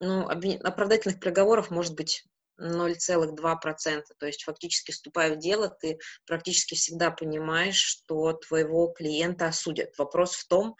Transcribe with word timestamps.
ну, 0.00 0.28
оправдательных 0.28 1.20
приговоров 1.20 1.70
может 1.70 1.94
быть 1.94 2.24
0,2%. 2.60 4.02
То 4.18 4.26
есть 4.26 4.44
фактически 4.44 4.90
вступая 4.90 5.34
в 5.34 5.38
дело, 5.38 5.68
ты 5.68 5.98
практически 6.26 6.74
всегда 6.74 7.10
понимаешь, 7.10 7.76
что 7.76 8.32
твоего 8.34 8.88
клиента 8.88 9.46
осудят. 9.46 9.96
Вопрос 9.98 10.34
в 10.34 10.46
том, 10.48 10.76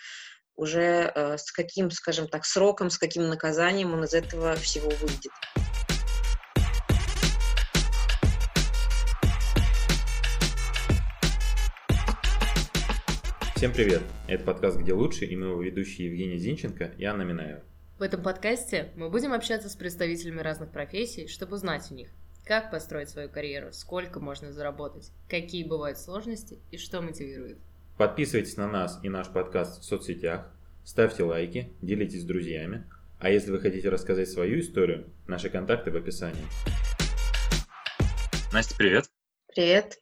уже 0.54 1.12
э, 1.14 1.37
с 1.38 1.52
каким, 1.52 1.90
скажем 1.90 2.29
так, 2.29 2.44
сроком, 2.44 2.88
с 2.88 2.98
каким 2.98 3.29
наказанием 3.29 3.92
он 3.92 4.04
из 4.04 4.14
этого 4.14 4.54
всего 4.56 4.90
выйдет. 5.00 5.33
Всем 13.54 13.72
привет! 13.72 14.03
Это 14.28 14.44
подкаст 14.44 14.76
«Где 14.76 14.92
лучше» 14.92 15.24
и 15.24 15.35
мы 15.35 15.46
его 15.46 15.62
ведущие 15.62 16.09
Евгений 16.09 16.37
Зинченко 16.37 16.95
и 16.98 17.05
Анна 17.05 17.23
Минаева. 17.23 17.64
В 17.98 18.02
этом 18.02 18.23
подкасте 18.23 18.92
мы 18.95 19.09
будем 19.09 19.33
общаться 19.33 19.70
с 19.70 19.74
представителями 19.74 20.42
разных 20.42 20.70
профессий, 20.70 21.29
чтобы 21.29 21.57
узнать 21.57 21.91
у 21.91 21.95
них, 21.95 22.11
как 22.45 22.70
построить 22.70 23.09
свою 23.09 23.30
карьеру, 23.30 23.73
сколько 23.73 24.20
можно 24.20 24.53
заработать, 24.53 25.12
какие 25.30 25.65
бывают 25.65 25.98
сложности 25.98 26.59
и 26.70 26.77
что 26.77 27.01
мотивирует. 27.01 27.56
Подписывайтесь 27.97 28.59
на 28.59 28.69
нас 28.69 29.01
и 29.03 29.09
наш 29.09 29.29
подкаст 29.29 29.80
в 29.80 29.84
соцсетях, 29.87 30.47
ставьте 30.84 31.23
лайки, 31.23 31.73
делитесь 31.80 32.20
с 32.20 32.27
друзьями, 32.27 32.84
а 33.19 33.30
если 33.30 33.51
вы 33.51 33.61
хотите 33.61 33.89
рассказать 33.89 34.28
свою 34.28 34.61
историю, 34.61 35.11
наши 35.27 35.48
контакты 35.48 35.91
в 35.91 35.97
описании. 35.97 36.45
Настя, 38.53 38.75
привет! 38.77 39.06
Привет! 39.55 39.98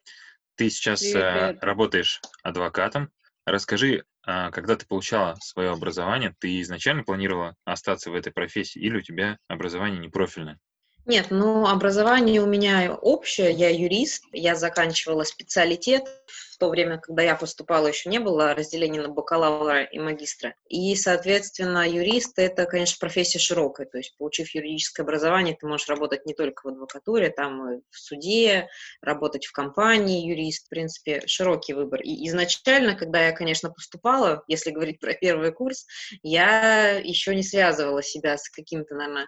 Ты 0.57 0.69
сейчас 0.69 1.01
привет, 1.01 1.17
э, 1.17 1.47
привет. 1.47 1.63
работаешь 1.63 2.21
адвокатом. 2.43 3.13
Расскажи, 3.47 4.03
когда 4.51 4.77
ты 4.77 4.87
получала 4.87 5.37
свое 5.41 5.71
образование, 5.71 6.35
ты 6.39 6.61
изначально 6.63 7.05
планировала 7.05 7.57
остаться 7.65 8.11
в 8.11 8.15
этой 8.15 8.33
профессии 8.33 8.81
или 8.81 8.99
у 8.99 9.03
тебя 9.03 9.39
образование 9.49 10.01
непрофильное? 10.01 10.59
Нет, 11.07 11.27
ну, 11.29 11.67
образование 11.67 12.41
у 12.41 12.47
меня 12.47 12.95
общее, 12.95 13.53
я 13.53 13.69
юрист, 13.69 14.25
я 14.33 14.55
заканчивала 14.55 15.25
специалитет, 15.25 16.05
в 16.27 16.57
то 16.57 16.71
время, 16.71 16.99
когда 16.99 17.23
я 17.23 17.35
поступала, 17.35 17.89
еще 17.89 18.09
не 18.09 18.21
было 18.21 18.55
разделения 18.55 19.03
на 19.03 19.09
бакалавра 19.09 19.83
и 19.83 19.99
магистра. 19.99 20.55
И, 20.69 20.97
соответственно, 20.97 21.87
юрист— 21.87 22.35
это, 22.39 22.65
конечно, 22.65 22.97
профессия 23.01 23.39
широкая, 23.39 23.87
то 23.87 23.99
есть, 23.99 24.17
получив 24.17 24.55
юридическое 24.55 25.05
образование, 25.05 25.55
ты 25.61 25.67
можешь 25.67 25.89
работать 25.89 26.25
не 26.25 26.33
только 26.33 26.63
в 26.65 26.69
адвокатуре, 26.69 27.29
там 27.29 27.71
и 27.71 27.81
в 27.91 27.99
суде, 27.99 28.69
работать 29.03 29.45
в 29.45 29.53
компании 29.53 30.27
юрист, 30.27 30.67
в 30.67 30.71
принципе, 30.71 31.23
широкий 31.27 31.75
выбор. 31.75 32.01
И 32.01 32.27
изначально, 32.29 32.95
когда 32.95 33.27
я, 33.27 33.33
конечно, 33.33 33.69
поступала, 33.69 34.43
если 34.49 34.71
говорить 34.71 35.01
про 35.01 35.13
первый 35.13 35.53
курс, 35.53 35.87
я 36.23 36.93
еще 36.93 37.35
не 37.35 37.43
связывала 37.43 38.03
себя 38.03 38.39
с 38.39 38.49
каким-то, 38.49 38.95
наверное, 38.95 39.27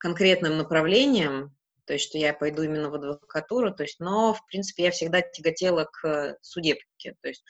конкретным 0.00 0.56
направлением, 0.56 1.54
то 1.84 1.92
есть 1.92 2.08
что 2.08 2.18
я 2.18 2.32
пойду 2.32 2.62
именно 2.62 2.90
в 2.90 2.94
адвокатуру, 2.94 3.72
то 3.72 3.84
есть, 3.84 4.00
но, 4.00 4.34
в 4.34 4.44
принципе, 4.46 4.84
я 4.84 4.90
всегда 4.90 5.20
тяготела 5.20 5.84
к 5.84 6.36
судебке, 6.40 7.16
то 7.20 7.28
есть 7.28 7.44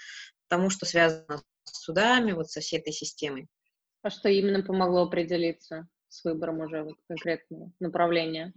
тому, 0.49 0.69
что 0.69 0.85
связано 0.85 1.43
с 1.65 1.85
судами, 1.85 2.33
вот 2.33 2.51
со 2.51 2.61
всей 2.61 2.79
этой 2.79 2.93
системой. 2.93 3.49
А 4.03 4.11
что 4.11 4.29
именно 4.29 4.63
помогло 4.63 5.03
определиться 5.03 5.89
с 6.09 6.25
выбором 6.25 6.61
уже 6.61 6.83
вот 6.83 6.97
конкретного 7.07 7.71
направления? 7.79 8.53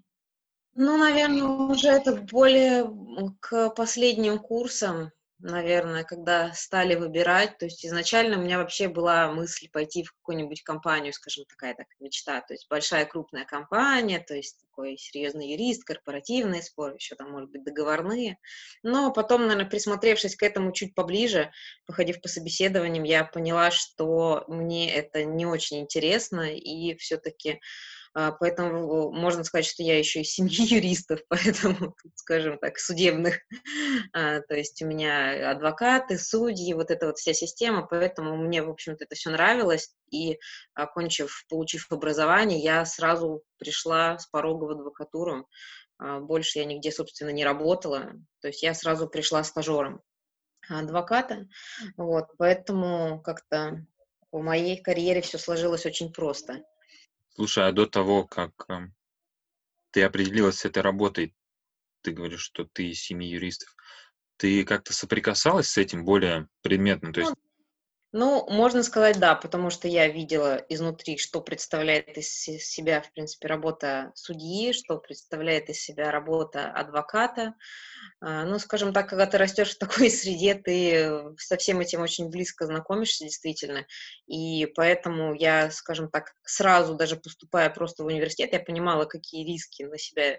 Ну, 0.76 0.98
наверное, 0.98 1.44
уже 1.44 1.90
это 1.90 2.16
более 2.16 2.90
к 3.40 3.70
последним 3.72 4.40
курсам, 4.40 5.12
наверное, 5.44 6.04
когда 6.04 6.54
стали 6.54 6.96
выбирать. 6.96 7.58
То 7.58 7.66
есть 7.66 7.86
изначально 7.86 8.38
у 8.38 8.42
меня 8.42 8.58
вообще 8.58 8.88
была 8.88 9.32
мысль 9.32 9.70
пойти 9.70 10.04
в 10.04 10.14
какую-нибудь 10.14 10.64
компанию, 10.64 11.14
скажем, 11.14 11.46
такая 11.46 11.76
так 11.76 11.88
мечта. 12.00 12.42
То 12.42 12.54
есть 12.54 12.68
большая 12.70 13.06
крупная 13.06 13.46
компания, 13.46 14.20
то 14.20 14.34
есть 14.34 14.60
такой 14.62 14.98
серьезный 14.98 15.52
юрист, 15.52 15.84
корпоративные 15.84 16.64
споры, 16.64 16.96
еще 16.96 17.16
там, 17.16 17.32
может 17.32 17.52
быть, 17.52 17.64
договорные. 17.64 18.38
Но 18.82 19.12
потом, 19.12 19.42
наверное, 19.42 19.70
присмотревшись 19.70 20.36
к 20.36 20.44
этому 20.44 20.72
чуть 20.72 20.96
поближе, 20.96 21.52
походив 21.86 22.22
по 22.22 22.30
собеседованиям, 22.30 23.04
я 23.04 23.26
поняла, 23.26 23.70
что 23.70 24.46
мне 24.48 24.92
это 24.94 25.26
не 25.26 25.46
очень 25.46 25.82
интересно, 25.82 26.56
и 26.56 26.96
все-таки 26.96 27.60
поэтому 28.14 29.12
можно 29.12 29.44
сказать, 29.44 29.66
что 29.66 29.84
я 29.84 29.98
еще 29.98 30.22
из 30.22 30.32
семьи 30.32 30.66
юристов, 30.76 31.22
поэтому, 31.30 31.96
скажем 32.16 32.58
так, 32.60 32.78
судебных. 32.78 33.40
А, 34.14 34.42
то 34.42 34.56
есть 34.56 34.82
у 34.82 34.86
меня 34.86 35.52
адвокаты, 35.52 36.18
судьи, 36.18 36.74
вот 36.74 36.92
эта 36.92 37.08
вот 37.08 37.18
вся 37.18 37.34
система, 37.34 37.86
поэтому 37.86 38.38
мне, 38.38 38.62
в 38.62 38.70
общем-то, 38.70 39.04
это 39.04 39.16
все 39.16 39.32
нравилось. 39.32 39.94
И, 40.12 40.40
окончив, 40.76 41.46
получив 41.50 41.92
образование, 41.92 42.60
я 42.60 42.86
сразу 42.86 43.44
пришла 43.58 44.20
с 44.20 44.28
порога 44.28 44.66
в 44.66 44.72
адвокатуру. 44.72 45.48
А, 45.98 46.20
больше 46.20 46.60
я 46.60 46.66
нигде, 46.66 46.92
собственно, 46.92 47.30
не 47.30 47.44
работала. 47.44 48.14
То 48.42 48.50
есть 48.50 48.62
я 48.62 48.74
сразу 48.74 49.08
пришла 49.08 49.44
стажером 49.44 50.02
адвоката. 50.70 51.48
Вот, 51.98 52.28
поэтому 52.38 53.22
как-то 53.22 53.86
в 54.32 54.42
моей 54.42 54.82
карьере 54.82 55.22
все 55.22 55.38
сложилось 55.38 55.86
очень 55.86 56.12
просто. 56.12 56.64
Слушай, 57.36 57.68
а 57.68 57.72
до 57.72 57.86
того, 57.86 58.26
как 58.26 58.52
э, 58.70 58.88
ты 59.92 60.04
определилась 60.04 60.60
с 60.60 60.66
этой 60.66 60.84
работой, 60.84 61.36
ты 62.02 62.12
говоришь, 62.12 62.42
что 62.42 62.66
ты 62.66 62.90
из 62.90 63.02
семьи 63.02 63.30
юристов, 63.30 63.76
ты 64.38 64.64
как-то 64.66 64.94
соприкасалась 64.94 65.70
с 65.70 65.78
этим 65.78 66.06
более 66.06 66.48
предметно? 66.62 67.12
То 67.12 67.22
есть 67.22 67.34
ну, 68.16 68.46
можно 68.48 68.84
сказать, 68.84 69.18
да, 69.18 69.34
потому 69.34 69.72
что 69.72 69.88
я 69.88 70.08
видела 70.08 70.64
изнутри, 70.70 71.18
что 71.18 71.42
представляет 71.42 72.16
из 72.16 72.30
себя, 72.30 73.02
в 73.02 73.12
принципе, 73.12 73.48
работа 73.48 74.12
судьи, 74.14 74.72
что 74.72 75.00
представляет 75.00 75.70
из 75.70 75.82
себя 75.82 76.12
работа 76.12 76.72
адвоката. 76.72 77.56
А, 78.22 78.46
ну, 78.46 78.60
скажем 78.60 78.94
так, 78.94 79.10
когда 79.10 79.26
ты 79.26 79.40
растешь 79.40 79.72
в 79.72 79.80
такой 79.80 80.10
среде, 80.12 80.54
ты 80.54 81.34
со 81.40 81.58
всем 81.58 81.80
этим 81.80 82.02
очень 82.02 82.30
близко 82.30 82.68
знакомишься, 82.68 83.24
действительно. 83.24 83.88
И 84.28 84.68
поэтому 84.76 85.34
я, 85.34 85.72
скажем 85.72 86.08
так, 86.08 86.36
сразу, 86.44 86.94
даже 86.94 87.16
поступая 87.16 87.72
просто 87.72 88.04
в 88.04 88.06
университет, 88.06 88.54
я 88.54 88.60
понимала, 88.60 89.06
какие 89.06 89.44
риски 89.44 89.84
на 89.84 89.98
себя 89.98 90.38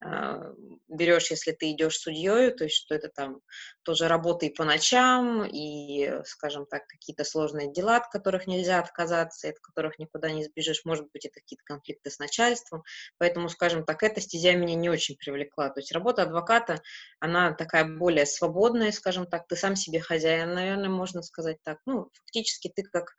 а, 0.00 0.52
берешь, 0.86 1.32
если 1.32 1.50
ты 1.50 1.72
идешь 1.72 1.98
судьей, 1.98 2.52
то 2.52 2.62
есть 2.62 2.76
что 2.76 2.94
это 2.94 3.08
там 3.08 3.40
тоже 3.82 4.06
работа 4.06 4.46
и 4.46 4.54
по 4.54 4.62
ночам, 4.62 5.44
и, 5.44 6.22
скажем 6.24 6.66
так, 6.66 6.86
какие 6.86 7.15
какие-то 7.16 7.30
сложные 7.30 7.72
дела, 7.72 7.96
от 7.96 8.08
которых 8.08 8.46
нельзя 8.46 8.78
отказаться, 8.78 9.48
от 9.48 9.58
которых 9.60 9.98
никуда 9.98 10.30
не 10.30 10.44
сбежишь, 10.44 10.84
может 10.84 11.10
быть, 11.12 11.24
это 11.24 11.40
какие-то 11.40 11.64
конфликты 11.64 12.10
с 12.10 12.18
начальством, 12.18 12.82
поэтому, 13.18 13.48
скажем 13.48 13.84
так, 13.84 14.02
эта 14.02 14.20
стезя 14.20 14.54
меня 14.54 14.74
не 14.74 14.90
очень 14.90 15.16
привлекла, 15.16 15.70
то 15.70 15.80
есть 15.80 15.92
работа 15.92 16.22
адвоката, 16.22 16.82
она 17.20 17.52
такая 17.52 17.84
более 17.84 18.26
свободная, 18.26 18.92
скажем 18.92 19.26
так, 19.26 19.46
ты 19.48 19.56
сам 19.56 19.76
себе 19.76 20.00
хозяин, 20.00 20.52
наверное, 20.52 20.90
можно 20.90 21.22
сказать 21.22 21.58
так, 21.62 21.78
ну, 21.86 22.10
фактически 22.12 22.70
ты 22.74 22.82
как, 22.82 23.14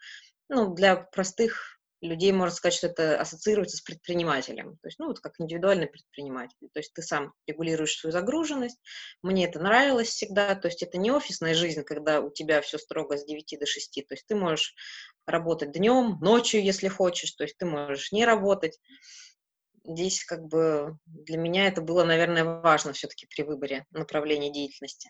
ну, 0.49 0.73
для 0.73 0.95
простых 0.95 1.76
людей 2.01 2.31
можно 2.31 2.55
сказать, 2.55 2.75
что 2.75 2.87
это 2.87 3.19
ассоциируется 3.19 3.77
с 3.77 3.81
предпринимателем. 3.81 4.77
То 4.77 4.87
есть, 4.87 4.99
ну, 4.99 5.07
вот 5.07 5.19
как 5.19 5.33
индивидуальный 5.39 5.87
предприниматель. 5.87 6.69
То 6.73 6.79
есть 6.79 6.93
ты 6.93 7.01
сам 7.01 7.33
регулируешь 7.47 7.97
свою 7.97 8.11
загруженность. 8.11 8.79
Мне 9.23 9.45
это 9.45 9.59
нравилось 9.59 10.09
всегда. 10.09 10.55
То 10.55 10.67
есть 10.67 10.83
это 10.83 10.97
не 10.97 11.11
офисная 11.11 11.55
жизнь, 11.55 11.83
когда 11.83 12.21
у 12.21 12.31
тебя 12.31 12.61
все 12.61 12.77
строго 12.77 13.17
с 13.17 13.25
9 13.25 13.59
до 13.59 13.65
6. 13.65 14.05
То 14.07 14.13
есть 14.13 14.27
ты 14.27 14.35
можешь 14.35 14.75
работать 15.25 15.71
днем, 15.71 16.17
ночью, 16.21 16.63
если 16.63 16.87
хочешь. 16.87 17.31
То 17.31 17.43
есть 17.43 17.57
ты 17.57 17.65
можешь 17.65 18.11
не 18.11 18.25
работать. 18.25 18.79
Здесь 19.83 20.23
как 20.23 20.43
бы 20.43 20.97
для 21.05 21.37
меня 21.37 21.67
это 21.67 21.81
было, 21.81 22.03
наверное, 22.03 22.43
важно 22.43 22.93
все-таки 22.93 23.25
при 23.25 23.43
выборе 23.43 23.85
направления 23.91 24.51
деятельности. 24.51 25.09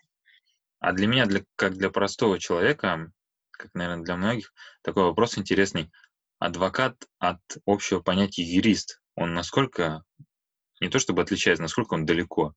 А 0.80 0.92
для 0.92 1.08
меня, 1.08 1.26
для, 1.26 1.44
как 1.56 1.74
для 1.74 1.90
простого 1.90 2.38
человека, 2.38 3.10
как, 3.50 3.74
наверное, 3.74 4.04
для 4.04 4.16
многих, 4.16 4.54
такой 4.82 5.02
вопрос 5.02 5.36
интересный 5.36 5.90
адвокат 6.38 6.96
от 7.18 7.40
общего 7.66 8.00
понятия 8.00 8.42
юрист, 8.42 9.00
он 9.14 9.34
насколько, 9.34 10.04
не 10.80 10.88
то 10.88 10.98
чтобы 10.98 11.22
отличается, 11.22 11.62
насколько 11.62 11.94
он 11.94 12.06
далеко? 12.06 12.54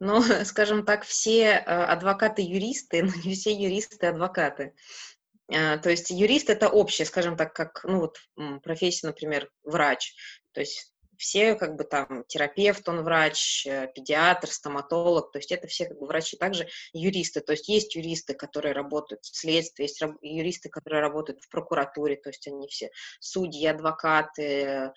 Ну, 0.00 0.22
скажем 0.44 0.84
так, 0.84 1.04
все 1.04 1.42
э, 1.44 1.64
адвокаты 1.64 2.42
юристы, 2.42 3.02
но 3.04 3.12
не 3.24 3.34
все 3.34 3.52
юристы 3.52 4.06
адвокаты. 4.06 4.74
Э, 5.48 5.78
то 5.78 5.90
есть 5.90 6.10
юрист 6.10 6.50
это 6.50 6.68
общее, 6.68 7.06
скажем 7.06 7.36
так, 7.36 7.52
как 7.52 7.84
ну 7.84 8.00
вот 8.00 8.18
профессия, 8.62 9.06
например, 9.06 9.50
врач. 9.62 10.14
То 10.52 10.60
есть 10.60 10.89
все 11.20 11.54
как 11.54 11.76
бы 11.76 11.84
там 11.84 12.24
терапевт, 12.26 12.88
он 12.88 13.02
врач, 13.02 13.66
э, 13.66 13.92
педиатр, 13.94 14.48
стоматолог, 14.48 15.30
то 15.30 15.38
есть 15.38 15.52
это 15.52 15.68
все 15.68 15.86
как 15.86 15.98
бы 15.98 16.06
врачи, 16.06 16.38
также 16.38 16.66
юристы, 16.94 17.42
то 17.42 17.52
есть 17.52 17.68
есть 17.68 17.94
юристы, 17.94 18.32
которые 18.32 18.72
работают 18.72 19.22
в 19.24 19.36
следствии, 19.36 19.82
есть 19.82 20.02
юристы, 20.22 20.70
которые 20.70 21.02
работают 21.02 21.42
в 21.42 21.50
прокуратуре, 21.50 22.16
то 22.16 22.30
есть 22.30 22.48
они 22.48 22.66
все 22.68 22.90
судьи, 23.20 23.66
адвокаты, 23.66 24.42
э, 24.42 24.92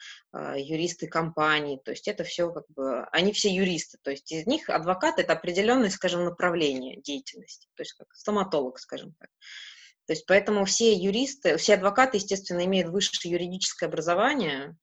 юристы 0.56 1.08
компаний, 1.08 1.78
то 1.84 1.92
есть 1.92 2.08
это 2.08 2.24
все 2.24 2.50
как 2.52 2.64
бы, 2.70 3.04
они 3.12 3.34
все 3.34 3.54
юристы, 3.54 3.98
то 4.02 4.10
есть 4.10 4.32
из 4.32 4.48
них 4.48 4.70
адвокат 4.70 5.20
это 5.20 5.34
определенное, 5.34 5.90
скажем, 5.90 6.24
направление 6.24 7.02
деятельности, 7.02 7.68
то 7.76 7.82
есть 7.82 7.94
как 7.94 8.08
стоматолог, 8.14 8.80
скажем 8.80 9.14
так. 9.20 9.30
То 10.06 10.14
есть 10.14 10.26
поэтому 10.26 10.64
все 10.64 10.94
юристы, 10.94 11.58
все 11.58 11.74
адвокаты, 11.74 12.18
естественно, 12.18 12.64
имеют 12.66 12.90
высшее 12.90 13.34
юридическое 13.34 13.90
образование, 13.90 14.78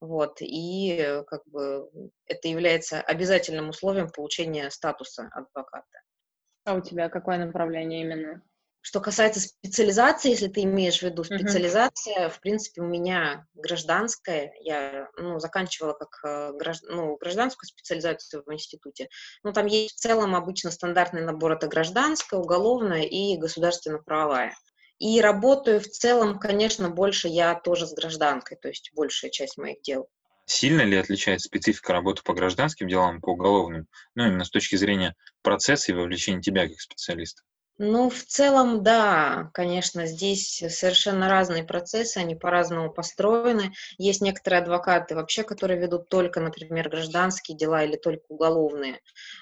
Вот, 0.00 0.38
и 0.40 1.22
как 1.26 1.42
бы 1.46 1.88
это 2.26 2.48
является 2.48 3.00
обязательным 3.00 3.70
условием 3.70 4.10
получения 4.10 4.70
статуса 4.70 5.30
адвоката. 5.32 6.02
А 6.64 6.74
у 6.74 6.80
тебя 6.80 7.08
какое 7.08 7.38
направление 7.38 8.02
именно? 8.02 8.42
Что 8.86 9.00
касается 9.00 9.40
специализации, 9.40 10.30
если 10.30 10.46
ты 10.46 10.62
имеешь 10.62 11.00
в 11.00 11.02
виду 11.02 11.24
специализация, 11.24 12.26
uh-huh. 12.26 12.30
в 12.30 12.40
принципе, 12.40 12.82
у 12.82 12.86
меня 12.86 13.44
гражданская, 13.54 14.52
я 14.60 15.08
ну, 15.16 15.40
заканчивала 15.40 15.92
как 15.92 16.20
э, 16.24 16.52
гражд... 16.52 16.84
ну, 16.88 17.16
гражданскую 17.16 17.66
специализацию 17.66 18.44
в 18.46 18.52
институте. 18.52 19.08
Ну, 19.42 19.52
там 19.52 19.66
есть 19.66 19.96
в 19.96 20.00
целом 20.00 20.36
обычно 20.36 20.70
стандартный 20.70 21.22
набор, 21.22 21.54
это 21.54 21.66
гражданская, 21.66 22.38
уголовная 22.38 23.02
и 23.02 23.36
государственно-правовая. 23.36 24.54
И 24.98 25.20
работаю 25.20 25.80
в 25.80 25.86
целом, 25.88 26.38
конечно, 26.38 26.88
больше 26.88 27.28
я 27.28 27.54
тоже 27.54 27.86
с 27.86 27.92
гражданкой, 27.92 28.56
то 28.56 28.68
есть 28.68 28.92
большая 28.94 29.30
часть 29.30 29.58
моих 29.58 29.82
дел. 29.82 30.08
Сильно 30.46 30.82
ли 30.82 30.96
отличается 30.96 31.48
специфика 31.48 31.92
работы 31.92 32.22
по 32.22 32.32
гражданским 32.32 32.88
делам, 32.88 33.20
по 33.20 33.30
уголовным, 33.30 33.88
ну, 34.14 34.26
именно 34.26 34.44
с 34.44 34.50
точки 34.50 34.76
зрения 34.76 35.14
процесса 35.42 35.92
и 35.92 35.94
вовлечения 35.94 36.40
тебя 36.40 36.68
как 36.68 36.80
специалиста? 36.80 37.42
Ну, 37.78 38.08
в 38.08 38.22
целом, 38.24 38.82
да, 38.82 39.50
конечно, 39.52 40.06
здесь 40.06 40.62
совершенно 40.70 41.28
разные 41.28 41.62
процессы, 41.62 42.16
они 42.16 42.34
по-разному 42.34 42.90
построены. 42.90 43.74
Есть 43.98 44.22
некоторые 44.22 44.62
адвокаты 44.62 45.14
вообще, 45.14 45.42
которые 45.42 45.78
ведут 45.78 46.08
только, 46.08 46.40
например, 46.40 46.88
гражданские 46.88 47.54
дела 47.54 47.84
или 47.84 47.96
только 47.96 48.24
уголовные. 48.30 49.00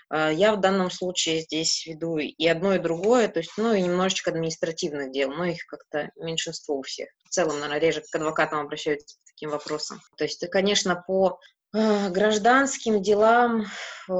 А, 0.08 0.32
я 0.32 0.52
в 0.52 0.60
данном 0.60 0.90
случае 0.90 1.42
здесь 1.42 1.86
веду 1.86 2.19
и 2.19 2.46
одно, 2.48 2.75
и 2.75 2.81
другое, 2.81 3.28
то 3.28 3.38
есть, 3.38 3.52
ну, 3.56 3.72
и 3.72 3.81
немножечко 3.81 4.32
административных 4.32 5.12
дел, 5.12 5.30
но 5.30 5.44
их 5.44 5.64
как-то 5.66 6.10
меньшинство 6.16 6.76
у 6.76 6.82
всех. 6.82 7.10
В 7.26 7.28
целом, 7.28 7.60
наверное, 7.60 7.78
реже 7.78 8.02
к 8.02 8.16
адвокатам 8.16 8.58
обращаются 8.58 9.16
по 9.16 9.26
таким 9.30 9.50
вопросам. 9.50 10.00
То 10.16 10.25
есть, 10.25 10.44
конечно, 10.50 10.96
по 11.06 11.38
гражданским 11.75 13.03
делам 13.03 13.65
э, 14.09 14.12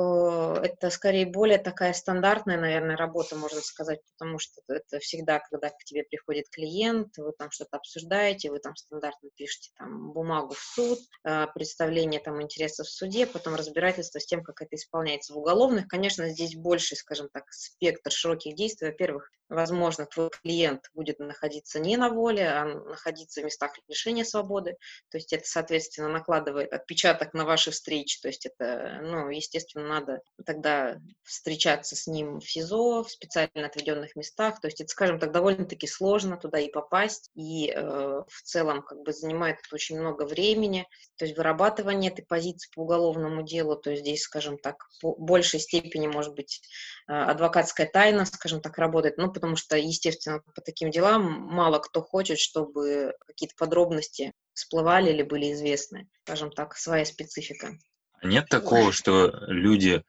это 0.65 0.91
скорее 0.91 1.25
более 1.25 1.59
такая 1.59 1.93
стандартная, 1.93 2.59
наверное, 2.59 2.97
работа, 2.97 3.37
можно 3.37 3.61
сказать, 3.61 4.01
потому 4.12 4.41
что 4.41 4.61
это 4.67 4.99
всегда, 4.99 5.39
когда 5.39 5.71
к 5.71 5.85
тебе 5.85 6.03
приходит 6.03 6.47
клиент, 6.51 7.17
вы 7.17 7.33
там 7.39 7.53
что-то 7.53 7.77
обсуждаете, 7.77 8.51
вы 8.51 8.59
там 8.59 8.75
стандартно 8.75 9.31
пишете 9.37 9.71
там 9.79 10.12
бумагу 10.12 10.55
в 10.55 10.59
суд, 10.59 10.99
а, 11.23 11.47
представление 11.47 12.21
там 12.21 12.43
интересов 12.43 12.89
в 12.89 12.91
суде, 12.91 13.25
потом 13.25 13.55
разбирательство 13.55 14.19
с 14.19 14.27
тем, 14.27 14.43
как 14.43 14.61
это 14.61 14.75
исполняется 14.75 15.33
в 15.33 15.39
уголовных. 15.39 15.87
Конечно, 15.87 16.29
здесь 16.31 16.56
больше, 16.56 16.97
скажем 16.97 17.29
так, 17.33 17.45
спектр 17.53 18.11
широких 18.11 18.56
действий. 18.56 18.89
Во-первых, 18.89 19.31
возможно, 19.49 20.06
твой 20.06 20.31
клиент 20.31 20.91
будет 20.95 21.19
находиться 21.19 21.79
не 21.79 21.97
на 21.97 22.09
воле, 22.09 22.49
а 22.49 22.65
находиться 22.65 23.41
в 23.41 23.45
местах 23.45 23.73
лишения 23.89 24.25
свободы. 24.25 24.77
То 25.11 25.19
есть 25.19 25.33
это, 25.33 25.45
соответственно, 25.47 26.09
накладывает 26.09 26.73
отпечаток 26.73 27.35
на 27.35 27.44
ваши 27.44 27.70
встречи. 27.70 28.20
То 28.20 28.29
есть 28.29 28.46
это, 28.46 29.00
ну, 29.02 29.29
естественно, 29.29 29.87
надо 29.87 30.20
тогда 30.44 30.99
встречаться 31.23 31.96
с 31.96 32.06
ним 32.06 32.41
в 32.41 32.50
СИЗО, 32.50 33.05
в 33.05 33.11
специально 33.11 33.67
отведенных 33.67 34.17
местах. 34.17 34.61
То 34.61 34.69
есть 34.69 34.81
это, 34.81 34.91
скажем 34.91 35.19
так, 35.19 35.32
довольно-таки 35.32 35.87
сложно 35.87 36.37
туда 36.37 36.58
и 36.58 36.70
попасть. 36.70 37.31
И 37.35 37.70
э, 37.70 37.81
в 37.81 38.43
целом 38.43 38.82
как 38.82 39.02
бы 39.02 39.12
занимает 39.12 39.58
это 39.64 39.75
очень 39.75 39.99
много 39.99 40.25
времени. 40.25 40.87
То 41.17 41.25
есть 41.25 41.37
вырабатывание 41.37 42.11
этой 42.11 42.25
позиции 42.25 42.70
по 42.75 42.81
уголовному 42.81 43.43
делу, 43.43 43.76
то 43.76 43.91
есть 43.91 44.02
здесь, 44.02 44.23
скажем 44.23 44.58
так, 44.58 44.88
по 45.00 45.14
большей 45.17 45.61
степени, 45.61 46.06
может 46.06 46.35
быть, 46.35 46.61
э, 47.08 47.12
адвокатская 47.12 47.87
тайна, 47.87 48.25
скажем 48.25 48.61
так, 48.61 48.79
работает. 48.79 49.19
Ну, 49.19 49.32
потому 49.32 49.56
что, 49.56 49.76
естественно, 49.76 50.41
по 50.55 50.61
таким 50.61 50.91
делам 50.91 51.23
мало 51.25 51.79
кто 51.79 52.02
хочет, 52.02 52.38
чтобы 52.38 53.14
какие-то 53.26 53.55
подробности 53.56 54.32
всплывали 54.55 55.11
или 55.11 55.23
были 55.23 55.53
известны. 55.53 56.09
Скажем 56.23 56.51
так, 56.51 56.77
своя 56.77 57.05
специфика. 57.05 57.77
Нет 58.23 58.49
такого, 58.49 58.93
что 58.93 59.29
люди, 59.49 60.03